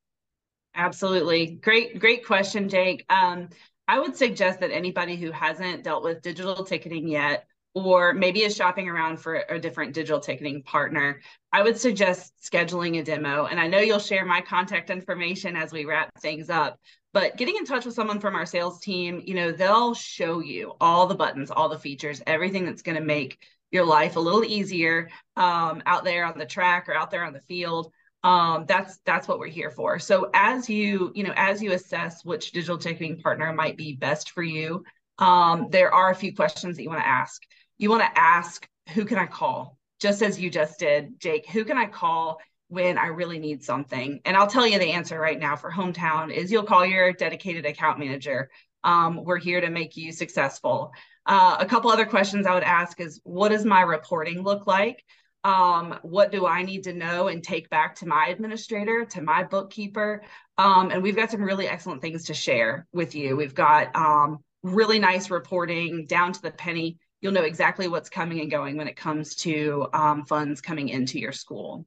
Absolutely. 0.75 1.59
Great 1.63 1.99
great 1.99 2.25
question 2.25 2.69
jake. 2.69 3.05
Um, 3.11 3.51
i 3.87 3.99
would 3.99 4.17
suggest 4.17 4.61
that 4.61 4.71
anybody 4.71 5.17
who 5.17 5.31
hasn't 5.31 5.85
dealt 5.85 6.03
with 6.03 6.23
digital 6.23 6.65
ticketing 6.65 7.07
yet 7.07 7.47
or 7.75 8.15
maybe 8.15 8.43
is 8.43 8.55
shopping 8.55 8.89
around 8.89 9.19
for 9.19 9.45
a 9.49 9.59
different 9.59 9.93
digital 9.93 10.21
ticketing 10.21 10.63
partner, 10.63 11.21
I 11.53 11.63
would 11.63 11.77
suggest 11.77 12.33
scheduling 12.41 13.01
a 13.01 13.03
demo. 13.03 13.47
And 13.47 13.59
I 13.59 13.67
know 13.67 13.81
you'll 13.81 13.99
share 13.99 14.25
my 14.25 14.41
contact 14.41 14.91
information 14.91 15.57
as 15.57 15.73
we 15.73 15.85
wrap 15.85 16.11
things 16.21 16.51
up, 16.51 16.79
but 17.13 17.37
getting 17.37 17.57
in 17.57 17.65
touch 17.65 17.85
with 17.85 17.95
someone 17.95 18.21
from 18.21 18.37
our 18.37 18.47
sales 18.47 18.81
team, 18.81 19.23
you 19.25 19.35
know, 19.35 19.51
they'll 19.51 19.95
show 19.95 20.41
you 20.41 20.75
all 20.81 21.07
the 21.07 21.15
buttons, 21.15 21.51
all 21.51 21.69
the 21.69 21.79
features, 21.79 22.23
everything 22.27 22.65
that's 22.65 22.83
going 22.83 22.99
to 22.99 23.05
make 23.05 23.39
your 23.71 23.85
life 23.85 24.15
a 24.15 24.21
little 24.21 24.45
easier 24.45 25.11
um, 25.37 25.83
out 25.87 26.05
there 26.05 26.25
on 26.25 26.39
the 26.39 26.47
track 26.47 26.89
or 26.89 26.95
out 26.95 27.11
there 27.11 27.25
on 27.25 27.33
the 27.33 27.41
field. 27.41 27.93
Um, 28.23 28.65
that's 28.67 28.99
that's 29.05 29.29
what 29.29 29.39
we're 29.39 29.49
here 29.49 29.71
for. 29.71 29.99
So 29.99 30.31
as 30.33 30.71
you 30.71 31.13
you 31.15 31.25
know 31.25 31.35
as 31.37 31.63
you 31.63 31.73
assess 31.73 32.25
which 32.25 32.53
digital 32.53 32.79
ticketing 32.79 33.21
partner 33.21 33.53
might 33.53 33.77
be 33.77 33.97
best 33.97 34.31
for 34.31 34.43
you, 34.43 34.83
um, 35.19 35.69
there 35.71 35.93
are 35.93 36.11
a 36.11 36.15
few 36.15 36.35
questions 36.35 36.77
that 36.77 36.83
you 36.83 36.89
want 36.89 37.03
to 37.03 37.07
ask. 37.07 37.43
You 37.79 37.91
want 37.91 38.03
to 38.03 38.21
ask, 38.21 38.67
who 38.91 39.05
can 39.05 39.19
I 39.19 39.27
call? 39.27 39.79
Just 40.01 40.23
as 40.23 40.41
you 40.41 40.51
just 40.51 40.79
did, 40.79 41.19
Jake. 41.21 41.47
Who 41.49 41.65
can 41.65 41.79
I 41.79 41.87
call 41.87 42.39
when 42.69 42.99
I 42.99 43.07
really 43.07 43.39
need 43.39 43.63
something. 43.63 44.21
And 44.25 44.37
I'll 44.37 44.47
tell 44.47 44.67
you 44.67 44.79
the 44.79 44.93
answer 44.93 45.19
right 45.19 45.39
now 45.39 45.57
for 45.57 45.71
hometown 45.71 46.33
is 46.33 46.51
you'll 46.51 46.65
call 46.65 46.85
your 46.85 47.13
dedicated 47.13 47.67
account 47.67 47.99
manager. 47.99 48.51
Um, 48.83 49.23
we're 49.25 49.39
here 49.39 49.61
to 49.61 49.71
make 49.71 49.97
you 49.97 50.13
successful. 50.13 50.93
Uh, 51.27 51.57
a 51.61 51.67
couple 51.67 51.91
other 51.91 52.05
questions 52.05 52.47
I 52.47 52.55
would 52.55 52.65
ask 52.65 53.01
is 53.01 53.21
what 53.25 53.51
does 53.51 53.65
my 53.65 53.81
reporting 53.83 54.43
look 54.43 54.67
like? 54.67 55.05
Um, 55.45 55.99
what 56.03 56.33
do 56.33 56.47
I 56.47 56.63
need 56.63 56.85
to 56.85 56.93
know 56.93 57.29
and 57.29 57.45
take 57.45 57.69
back 57.71 57.97
to 57.97 58.07
my 58.07 58.27
administrator, 58.29 59.05
to 59.07 59.23
my 59.23 59.45
bookkeeper? 59.45 60.23
Um, 60.59 60.91
and 60.91 61.03
we've 61.03 61.17
got 61.17 61.31
some 61.31 61.43
really 61.43 61.69
excellent 61.69 62.03
things 62.03 62.25
to 62.25 62.35
share 62.35 62.87
with 62.93 63.15
you. 63.15 63.37
We've 63.37 63.55
got 63.55 63.95
um, 63.95 64.39
really 64.63 64.99
nice 64.99 65.31
reporting 65.31 66.07
down 66.07 66.33
to 66.33 66.43
the 66.43 66.51
penny. 66.51 66.99
You'll 67.25 67.33
know 67.33 67.45
exactly 67.45 67.89
what's 67.89 68.11
coming 68.11 68.41
and 68.41 68.51
going 68.51 68.77
when 68.77 68.87
it 68.87 68.97
comes 68.97 69.35
to 69.37 69.87
um, 69.95 70.27
funds 70.27 70.61
coming 70.61 70.91
into 70.91 71.19
your 71.19 71.33
school. 71.33 71.87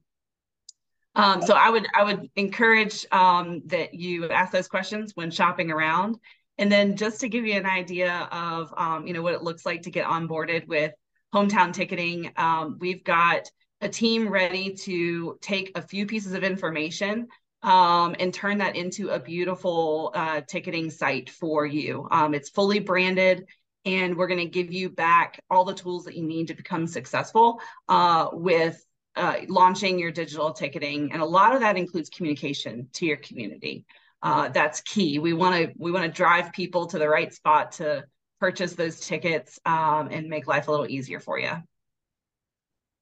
Um, 1.14 1.40
so 1.42 1.54
I 1.54 1.70
would 1.70 1.86
I 1.94 2.02
would 2.02 2.28
encourage 2.34 3.06
um, 3.12 3.62
that 3.66 3.94
you 3.94 4.28
ask 4.30 4.50
those 4.50 4.66
questions 4.66 5.12
when 5.14 5.30
shopping 5.30 5.70
around, 5.70 6.16
and 6.58 6.72
then 6.72 6.96
just 6.96 7.20
to 7.20 7.28
give 7.28 7.46
you 7.46 7.54
an 7.54 7.66
idea 7.66 8.28
of 8.32 8.74
um, 8.76 9.06
you 9.06 9.12
know 9.12 9.22
what 9.22 9.32
it 9.32 9.44
looks 9.44 9.64
like 9.64 9.82
to 9.82 9.92
get 9.92 10.06
onboarded 10.06 10.66
with 10.66 10.92
hometown 11.32 11.72
ticketing, 11.72 12.32
um, 12.36 12.76
we've 12.80 13.04
got 13.04 13.48
a 13.80 13.88
team 13.88 14.28
ready 14.28 14.74
to 14.74 15.38
take 15.40 15.70
a 15.76 15.82
few 15.82 16.04
pieces 16.04 16.32
of 16.32 16.42
information 16.42 17.28
um, 17.62 18.16
and 18.18 18.34
turn 18.34 18.58
that 18.58 18.74
into 18.74 19.10
a 19.10 19.20
beautiful 19.20 20.10
uh, 20.16 20.40
ticketing 20.48 20.90
site 20.90 21.30
for 21.30 21.64
you. 21.64 22.08
Um, 22.10 22.34
it's 22.34 22.48
fully 22.48 22.80
branded 22.80 23.46
and 23.94 24.16
we're 24.16 24.26
going 24.26 24.44
to 24.48 24.52
give 24.58 24.70
you 24.72 24.90
back 24.90 25.40
all 25.50 25.64
the 25.64 25.74
tools 25.74 26.04
that 26.04 26.14
you 26.16 26.24
need 26.24 26.48
to 26.48 26.54
become 26.54 26.86
successful 26.86 27.60
uh, 27.88 28.28
with 28.32 28.76
uh, 29.16 29.36
launching 29.48 29.98
your 29.98 30.12
digital 30.12 30.52
ticketing. 30.52 31.12
And 31.12 31.20
a 31.22 31.24
lot 31.24 31.54
of 31.54 31.60
that 31.60 31.76
includes 31.76 32.08
communication 32.08 32.88
to 32.94 33.06
your 33.06 33.16
community. 33.18 33.84
uh, 34.22 34.48
that's 34.48 34.80
key. 34.82 35.18
We 35.18 35.32
want 35.32 35.54
to 35.56 35.72
we 35.78 35.92
want 35.92 36.04
to 36.04 36.10
drive 36.10 36.52
people 36.52 36.86
to 36.86 36.98
the 36.98 37.08
right 37.08 37.32
spot 37.32 37.72
to 37.72 38.04
purchase 38.40 38.74
those 38.74 39.00
tickets 39.00 39.58
um, 39.66 40.08
and 40.10 40.28
make 40.28 40.46
life 40.46 40.68
a 40.68 40.70
little 40.70 40.88
easier 40.88 41.20
for 41.20 41.38
you. 41.38 41.52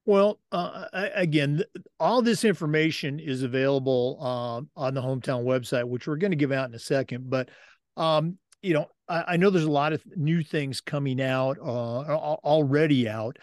Well, 0.05 0.39
uh, 0.53 0.87
again, 1.15 1.65
all 1.99 2.23
this 2.23 2.45
information 2.45 3.19
is 3.19 3.43
available 3.43 4.23
um, 4.23 4.71
on 4.77 4.95
the 4.95 5.03
hometown 5.03 5.45
website, 5.45 5.85
which 5.85 6.07
we're 6.07 6.17
going 6.17 6.31
to 6.31 6.37
give 6.37 6.53
out 6.53 6.69
in 6.69 6.75
a 6.75 6.79
second. 6.79 7.29
But 7.29 7.49
um, 7.97 8.39
you 8.63 8.75
know, 8.75 8.87
I, 9.09 9.25
I, 9.29 9.37
know 9.37 9.51
there's 9.51 9.65
a 9.65 9.71
lot 9.71 9.93
of 9.93 10.03
new 10.17 10.43
things 10.43 10.81
coming 10.81 11.21
out 11.21 11.59
uh, 11.59 11.65
already 11.65 13.09
out. 13.09 13.39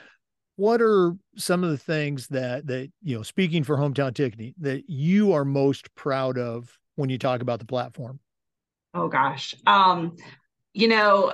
What 0.55 0.81
are 0.81 1.15
some 1.35 1.63
of 1.63 1.71
the 1.71 1.77
things 1.77 2.27
that 2.27 2.67
that 2.67 2.91
you 3.01 3.15
know, 3.15 3.23
speaking 3.23 3.63
for 3.63 3.77
hometown 3.77 4.13
ticketing, 4.13 4.53
that 4.59 4.83
you 4.87 5.33
are 5.33 5.45
most 5.45 5.93
proud 5.95 6.37
of 6.37 6.69
when 6.95 7.09
you 7.09 7.17
talk 7.17 7.41
about 7.41 7.59
the 7.59 7.65
platform? 7.65 8.19
Oh 8.93 9.07
gosh, 9.07 9.55
um, 9.65 10.15
you 10.73 10.87
know, 10.87 11.33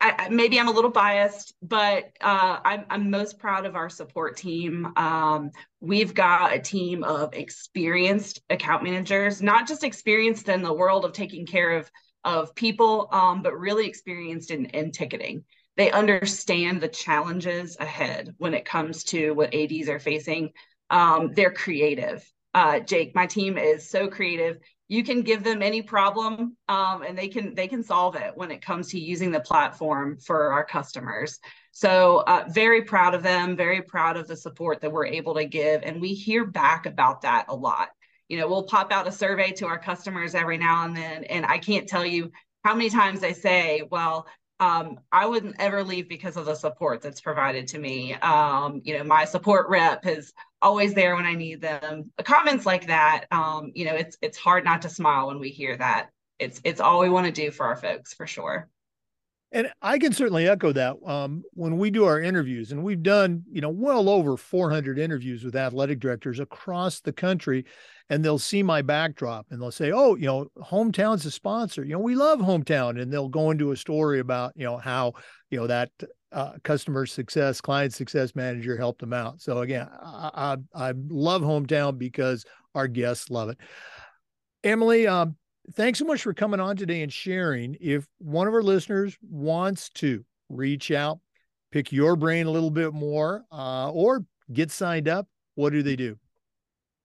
I, 0.00 0.28
maybe 0.28 0.60
I'm 0.60 0.68
a 0.68 0.72
little 0.72 0.90
biased, 0.90 1.54
but 1.60 2.12
uh, 2.20 2.58
I'm, 2.64 2.84
I'm, 2.88 3.10
most 3.10 3.40
proud 3.40 3.66
of 3.66 3.74
our 3.74 3.88
support 3.88 4.36
team. 4.36 4.92
Um, 4.96 5.50
we've 5.80 6.14
got 6.14 6.54
a 6.54 6.60
team 6.60 7.02
of 7.02 7.34
experienced 7.34 8.40
account 8.48 8.84
managers, 8.84 9.42
not 9.42 9.66
just 9.66 9.82
experienced 9.82 10.48
in 10.48 10.62
the 10.62 10.72
world 10.72 11.04
of 11.04 11.12
taking 11.12 11.46
care 11.46 11.72
of 11.72 11.90
of 12.24 12.54
people, 12.54 13.08
um, 13.12 13.42
but 13.42 13.58
really 13.58 13.86
experienced 13.86 14.50
in, 14.50 14.66
in 14.66 14.90
ticketing. 14.90 15.44
They 15.76 15.90
understand 15.90 16.80
the 16.80 16.88
challenges 16.88 17.76
ahead 17.78 18.34
when 18.38 18.54
it 18.54 18.64
comes 18.64 19.04
to 19.04 19.32
what 19.32 19.54
ADs 19.54 19.88
are 19.88 20.00
facing. 20.00 20.50
Um, 20.90 21.32
they're 21.34 21.52
creative. 21.52 22.28
Uh, 22.54 22.80
Jake, 22.80 23.14
my 23.14 23.26
team 23.26 23.56
is 23.56 23.88
so 23.88 24.08
creative 24.08 24.58
you 24.88 25.04
can 25.04 25.20
give 25.20 25.44
them 25.44 25.62
any 25.62 25.82
problem 25.82 26.56
um, 26.68 27.02
and 27.02 27.16
they 27.16 27.28
can 27.28 27.54
they 27.54 27.68
can 27.68 27.82
solve 27.82 28.16
it 28.16 28.32
when 28.34 28.50
it 28.50 28.62
comes 28.62 28.88
to 28.88 28.98
using 28.98 29.30
the 29.30 29.40
platform 29.40 30.18
for 30.18 30.50
our 30.52 30.64
customers 30.64 31.38
so 31.70 32.24
uh, 32.26 32.44
very 32.48 32.82
proud 32.82 33.14
of 33.14 33.22
them 33.22 33.56
very 33.56 33.82
proud 33.82 34.16
of 34.16 34.26
the 34.26 34.36
support 34.36 34.80
that 34.80 34.90
we're 34.90 35.06
able 35.06 35.34
to 35.34 35.44
give 35.44 35.82
and 35.82 36.00
we 36.00 36.14
hear 36.14 36.44
back 36.44 36.86
about 36.86 37.22
that 37.22 37.44
a 37.48 37.54
lot 37.54 37.88
you 38.28 38.36
know 38.36 38.48
we'll 38.48 38.64
pop 38.64 38.92
out 38.92 39.06
a 39.06 39.12
survey 39.12 39.50
to 39.52 39.66
our 39.66 39.78
customers 39.78 40.34
every 40.34 40.58
now 40.58 40.84
and 40.84 40.96
then 40.96 41.24
and 41.24 41.44
i 41.46 41.58
can't 41.58 41.88
tell 41.88 42.04
you 42.04 42.30
how 42.64 42.74
many 42.74 42.90
times 42.90 43.20
they 43.20 43.32
say 43.32 43.82
well 43.90 44.26
um, 44.60 44.98
I 45.12 45.26
wouldn't 45.26 45.56
ever 45.60 45.84
leave 45.84 46.08
because 46.08 46.36
of 46.36 46.46
the 46.46 46.54
support 46.54 47.00
that's 47.00 47.20
provided 47.20 47.68
to 47.68 47.78
me. 47.78 48.14
Um, 48.14 48.80
you 48.84 48.98
know, 48.98 49.04
my 49.04 49.24
support 49.24 49.68
rep 49.68 50.04
is 50.06 50.32
always 50.60 50.94
there 50.94 51.14
when 51.14 51.26
I 51.26 51.34
need 51.34 51.60
them. 51.60 52.10
Comments 52.24 52.66
like 52.66 52.88
that, 52.88 53.26
um, 53.30 53.70
you 53.74 53.84
know, 53.84 53.94
it's 53.94 54.16
it's 54.20 54.36
hard 54.36 54.64
not 54.64 54.82
to 54.82 54.88
smile 54.88 55.28
when 55.28 55.38
we 55.38 55.50
hear 55.50 55.76
that. 55.76 56.10
It's 56.38 56.60
it's 56.64 56.80
all 56.80 57.00
we 57.00 57.08
want 57.08 57.26
to 57.26 57.32
do 57.32 57.50
for 57.50 57.66
our 57.66 57.76
folks 57.76 58.14
for 58.14 58.26
sure. 58.26 58.68
And 59.50 59.70
I 59.80 59.98
can 59.98 60.12
certainly 60.12 60.46
echo 60.46 60.72
that. 60.72 60.96
Um, 61.06 61.42
when 61.54 61.78
we 61.78 61.90
do 61.90 62.04
our 62.04 62.20
interviews, 62.20 62.70
and 62.70 62.84
we've 62.84 63.02
done, 63.02 63.44
you 63.50 63.62
know, 63.62 63.70
well 63.70 64.10
over 64.10 64.36
400 64.36 64.98
interviews 64.98 65.42
with 65.42 65.56
athletic 65.56 66.00
directors 66.00 66.38
across 66.38 67.00
the 67.00 67.14
country, 67.14 67.64
and 68.10 68.22
they'll 68.22 68.38
see 68.38 68.62
my 68.62 68.82
backdrop 68.82 69.46
and 69.50 69.60
they'll 69.60 69.70
say, 69.70 69.90
"Oh, 69.90 70.16
you 70.16 70.26
know, 70.26 70.48
hometown's 70.58 71.24
a 71.24 71.30
sponsor. 71.30 71.82
You 71.82 71.94
know, 71.94 71.98
we 71.98 72.14
love 72.14 72.40
hometown," 72.40 73.00
and 73.00 73.10
they'll 73.10 73.28
go 73.30 73.50
into 73.50 73.72
a 73.72 73.76
story 73.76 74.20
about, 74.20 74.52
you 74.54 74.64
know, 74.64 74.76
how, 74.76 75.14
you 75.50 75.58
know, 75.58 75.66
that 75.66 75.90
uh, 76.30 76.52
customer 76.62 77.06
success, 77.06 77.60
client 77.60 77.94
success 77.94 78.34
manager 78.34 78.76
helped 78.76 79.00
them 79.00 79.14
out. 79.14 79.40
So 79.40 79.58
again, 79.58 79.88
I, 80.02 80.56
I, 80.74 80.88
I 80.88 80.94
love 81.08 81.40
hometown 81.40 81.96
because 81.96 82.44
our 82.74 82.86
guests 82.86 83.30
love 83.30 83.48
it. 83.48 83.58
Emily, 84.62 85.06
um, 85.06 85.36
thanks 85.72 85.98
so 85.98 86.04
much 86.04 86.22
for 86.22 86.34
coming 86.34 86.60
on 86.60 86.76
today 86.76 87.02
and 87.02 87.12
sharing. 87.12 87.76
If 87.80 88.06
one 88.18 88.46
of 88.46 88.54
our 88.54 88.62
listeners 88.62 89.16
wants 89.22 89.88
to 89.90 90.24
reach 90.48 90.90
out, 90.90 91.18
pick 91.70 91.92
your 91.92 92.16
brain 92.16 92.46
a 92.46 92.50
little 92.50 92.70
bit 92.70 92.92
more, 92.92 93.44
uh, 93.52 93.90
or 93.90 94.24
get 94.52 94.70
signed 94.70 95.08
up, 95.08 95.26
what 95.54 95.72
do 95.72 95.82
they 95.82 95.96
do? 95.96 96.18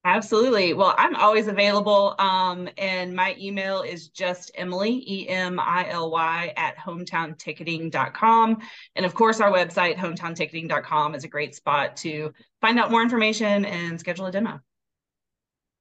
Absolutely. 0.06 0.74
Well, 0.74 0.94
I'm 0.98 1.16
always 1.16 1.48
available. 1.48 2.16
Um, 2.20 2.68
and 2.78 3.16
my 3.16 3.38
email 3.40 3.84
is 3.84 4.10
just 4.10 4.52
Emily, 4.56 5.02
E 5.08 5.30
M 5.30 5.62
I 5.62 5.88
L 5.90 6.12
Y, 6.12 6.54
at 6.58 6.78
hometownticketing.com. 6.78 8.58
And 8.98 9.06
of 9.06 9.14
course, 9.14 9.40
our 9.40 9.50
website, 9.50 9.96
hometownticketing.com, 9.96 11.16
is 11.16 11.24
a 11.24 11.30
great 11.30 11.56
spot 11.56 11.96
to 11.98 12.34
find 12.60 12.80
out 12.80 12.92
more 12.92 13.02
information 13.02 13.64
and 13.64 13.98
schedule 13.98 14.26
a 14.26 14.32
demo. 14.32 14.60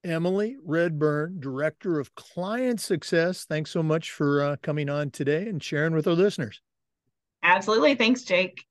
Emily 0.03 0.57
Reburn, 0.63 1.39
Director 1.39 1.99
of 1.99 2.13
Client 2.15 2.81
Success. 2.81 3.45
Thanks 3.45 3.71
so 3.71 3.81
much 3.81 4.11
for 4.11 4.41
uh, 4.41 4.55
coming 4.61 4.89
on 4.89 5.11
today 5.11 5.47
and 5.47 5.61
sharing 5.61 5.93
with 5.93 6.07
our 6.07 6.13
listeners. 6.13 6.61
Absolutely. 7.43 7.95
Thanks, 7.95 8.23
Jake. 8.23 8.65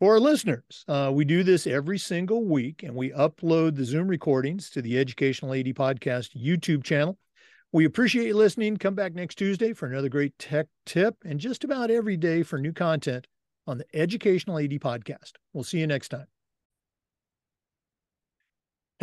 For 0.00 0.14
our 0.14 0.20
listeners, 0.20 0.84
uh, 0.88 1.10
we 1.14 1.24
do 1.24 1.42
this 1.42 1.66
every 1.66 1.98
single 1.98 2.44
week 2.44 2.82
and 2.82 2.94
we 2.94 3.10
upload 3.10 3.76
the 3.76 3.84
Zoom 3.84 4.08
recordings 4.08 4.68
to 4.70 4.82
the 4.82 4.98
Educational 4.98 5.54
AD 5.54 5.66
Podcast 5.66 6.30
YouTube 6.36 6.82
channel. 6.82 7.16
We 7.72 7.84
appreciate 7.84 8.26
you 8.26 8.36
listening. 8.36 8.76
Come 8.76 8.94
back 8.94 9.14
next 9.14 9.36
Tuesday 9.36 9.72
for 9.72 9.86
another 9.86 10.08
great 10.08 10.38
tech 10.38 10.66
tip 10.84 11.16
and 11.24 11.40
just 11.40 11.64
about 11.64 11.90
every 11.90 12.16
day 12.16 12.42
for 12.42 12.58
new 12.58 12.72
content 12.72 13.26
on 13.66 13.78
the 13.78 13.86
Educational 13.94 14.58
AD 14.58 14.72
Podcast. 14.72 15.32
We'll 15.52 15.64
see 15.64 15.78
you 15.78 15.86
next 15.86 16.08
time. 16.08 16.26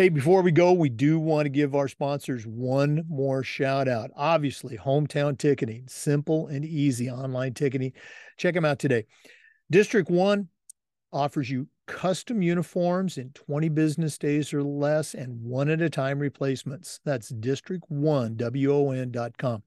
Hey, 0.01 0.09
before 0.09 0.41
we 0.41 0.51
go, 0.51 0.73
we 0.73 0.89
do 0.89 1.19
want 1.19 1.45
to 1.45 1.51
give 1.51 1.75
our 1.75 1.87
sponsors 1.87 2.47
one 2.47 3.03
more 3.07 3.43
shout 3.43 3.87
out. 3.87 4.09
Obviously, 4.15 4.75
Hometown 4.75 5.37
Ticketing, 5.37 5.83
simple 5.87 6.47
and 6.47 6.65
easy 6.65 7.07
online 7.07 7.53
ticketing. 7.53 7.93
Check 8.35 8.55
them 8.55 8.65
out 8.65 8.79
today. 8.79 9.05
District 9.69 10.09
1 10.09 10.47
offers 11.13 11.51
you 11.51 11.67
custom 11.85 12.41
uniforms 12.41 13.19
in 13.19 13.29
20 13.33 13.69
business 13.69 14.17
days 14.17 14.55
or 14.55 14.63
less 14.63 15.13
and 15.13 15.39
one 15.39 15.69
at 15.69 15.83
a 15.83 15.89
time 15.91 16.17
replacements. 16.17 16.99
That's 17.05 17.29
District 17.29 17.83
1, 17.87 18.37
WON.com. 18.39 19.61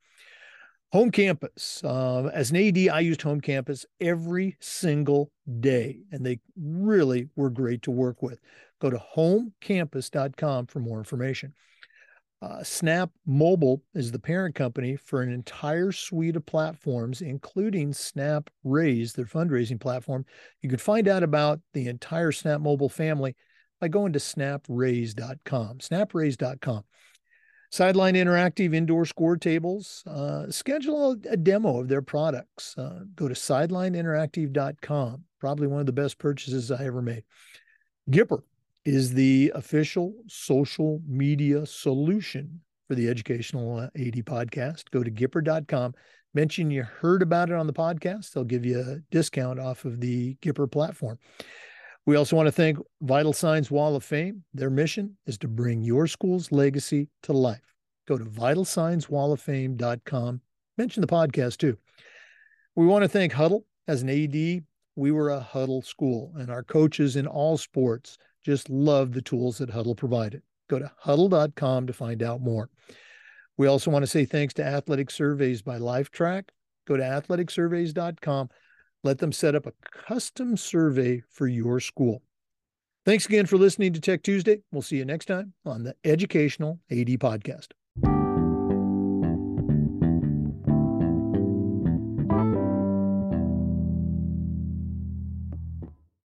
Home 0.94 1.10
Campus. 1.12 1.80
Uh, 1.84 2.30
as 2.34 2.50
an 2.50 2.56
AD, 2.56 2.88
I 2.88 2.98
used 2.98 3.22
Home 3.22 3.40
Campus 3.40 3.86
every 4.00 4.56
single 4.60 5.30
day, 5.60 6.00
and 6.10 6.26
they 6.26 6.40
really 6.56 7.28
were 7.36 7.50
great 7.50 7.82
to 7.82 7.92
work 7.92 8.20
with. 8.20 8.40
Go 8.84 8.90
to 8.90 9.02
homecampus.com 9.16 10.66
for 10.66 10.78
more 10.78 10.98
information. 10.98 11.54
Uh, 12.42 12.62
Snap 12.62 13.08
Mobile 13.24 13.82
is 13.94 14.12
the 14.12 14.18
parent 14.18 14.54
company 14.54 14.94
for 14.94 15.22
an 15.22 15.32
entire 15.32 15.90
suite 15.90 16.36
of 16.36 16.44
platforms, 16.44 17.22
including 17.22 17.94
Snap 17.94 18.50
Raise, 18.62 19.14
their 19.14 19.24
fundraising 19.24 19.80
platform. 19.80 20.26
You 20.60 20.68
can 20.68 20.76
find 20.76 21.08
out 21.08 21.22
about 21.22 21.60
the 21.72 21.88
entire 21.88 22.30
Snap 22.30 22.60
Mobile 22.60 22.90
family 22.90 23.34
by 23.80 23.88
going 23.88 24.12
to 24.12 24.18
snapraise.com. 24.18 25.78
Snapraise.com. 25.78 26.84
Sideline 27.70 28.14
Interactive 28.16 28.74
indoor 28.74 29.06
score 29.06 29.38
tables. 29.38 30.02
Uh, 30.06 30.50
schedule 30.50 31.12
a, 31.12 31.30
a, 31.30 31.36
demo 31.38 31.80
of 31.80 31.88
their 31.88 32.02
products. 32.02 32.76
Uh, 32.76 33.04
go 33.14 33.28
to 33.28 33.34
sidelineinteractive.com. 33.34 35.24
Probably 35.40 35.68
one 35.68 35.80
of 35.80 35.86
the 35.86 35.92
best 35.92 36.18
purchases 36.18 36.70
I 36.70 36.84
ever 36.84 37.00
made. 37.00 37.24
Gipper 38.10 38.42
is 38.84 39.14
the 39.14 39.50
official 39.54 40.12
social 40.26 41.00
media 41.06 41.64
solution 41.64 42.60
for 42.86 42.94
the 42.94 43.08
Educational 43.08 43.80
AD 43.80 44.26
podcast. 44.26 44.90
Go 44.90 45.02
to 45.02 45.10
Gipper.com, 45.10 45.94
mention 46.34 46.70
you 46.70 46.82
heard 46.82 47.22
about 47.22 47.48
it 47.48 47.54
on 47.54 47.66
the 47.66 47.72
podcast. 47.72 48.32
They'll 48.32 48.44
give 48.44 48.66
you 48.66 48.80
a 48.80 48.98
discount 49.10 49.58
off 49.58 49.86
of 49.86 50.00
the 50.00 50.34
Gipper 50.42 50.70
platform. 50.70 51.18
We 52.06 52.16
also 52.16 52.36
want 52.36 52.48
to 52.48 52.52
thank 52.52 52.76
Vital 53.00 53.32
Signs 53.32 53.70
Wall 53.70 53.96
of 53.96 54.04
Fame. 54.04 54.44
Their 54.52 54.68
mission 54.68 55.16
is 55.26 55.38
to 55.38 55.48
bring 55.48 55.82
your 55.82 56.06
school's 56.06 56.52
legacy 56.52 57.08
to 57.22 57.32
life. 57.32 57.74
Go 58.06 58.18
to 58.18 58.26
vitalsignswalloffame.com. 58.26 60.40
Mention 60.76 61.00
the 61.00 61.06
podcast 61.06 61.56
too. 61.56 61.78
We 62.76 62.84
want 62.84 63.04
to 63.04 63.08
thank 63.08 63.32
Hudl. 63.32 63.62
As 63.88 64.02
an 64.02 64.10
AD, 64.10 64.34
we 64.96 65.10
were 65.10 65.30
a 65.30 65.40
Hudl 65.40 65.82
school, 65.84 66.32
and 66.36 66.50
our 66.50 66.62
coaches 66.62 67.16
in 67.16 67.26
all 67.26 67.56
sports 67.56 68.18
just 68.44 68.68
love 68.70 69.12
the 69.12 69.22
tools 69.22 69.58
that 69.58 69.70
Hudl 69.70 69.96
provided. 69.96 70.42
Go 70.68 70.78
to 70.78 70.90
hudl.com 71.04 71.86
to 71.86 71.92
find 71.92 72.22
out 72.22 72.40
more. 72.40 72.70
We 73.56 73.66
also 73.66 73.90
want 73.90 74.02
to 74.02 74.06
say 74.08 74.24
thanks 74.24 74.54
to 74.54 74.64
Athletic 74.64 75.10
Surveys 75.10 75.62
by 75.62 75.78
Lifetrack. 75.78 76.44
Go 76.86 76.96
to 76.96 77.02
athleticsurveys.com. 77.02 78.48
Let 79.02 79.18
them 79.18 79.32
set 79.32 79.54
up 79.54 79.66
a 79.66 79.72
custom 80.08 80.56
survey 80.56 81.22
for 81.30 81.46
your 81.46 81.78
school. 81.80 82.22
Thanks 83.04 83.26
again 83.26 83.46
for 83.46 83.58
listening 83.58 83.92
to 83.92 84.00
Tech 84.00 84.22
Tuesday. 84.22 84.60
We'll 84.72 84.82
see 84.82 84.96
you 84.96 85.04
next 85.04 85.26
time 85.26 85.52
on 85.66 85.82
the 85.82 85.94
Educational 86.04 86.80
AD 86.90 87.08
Podcast. 87.20 87.68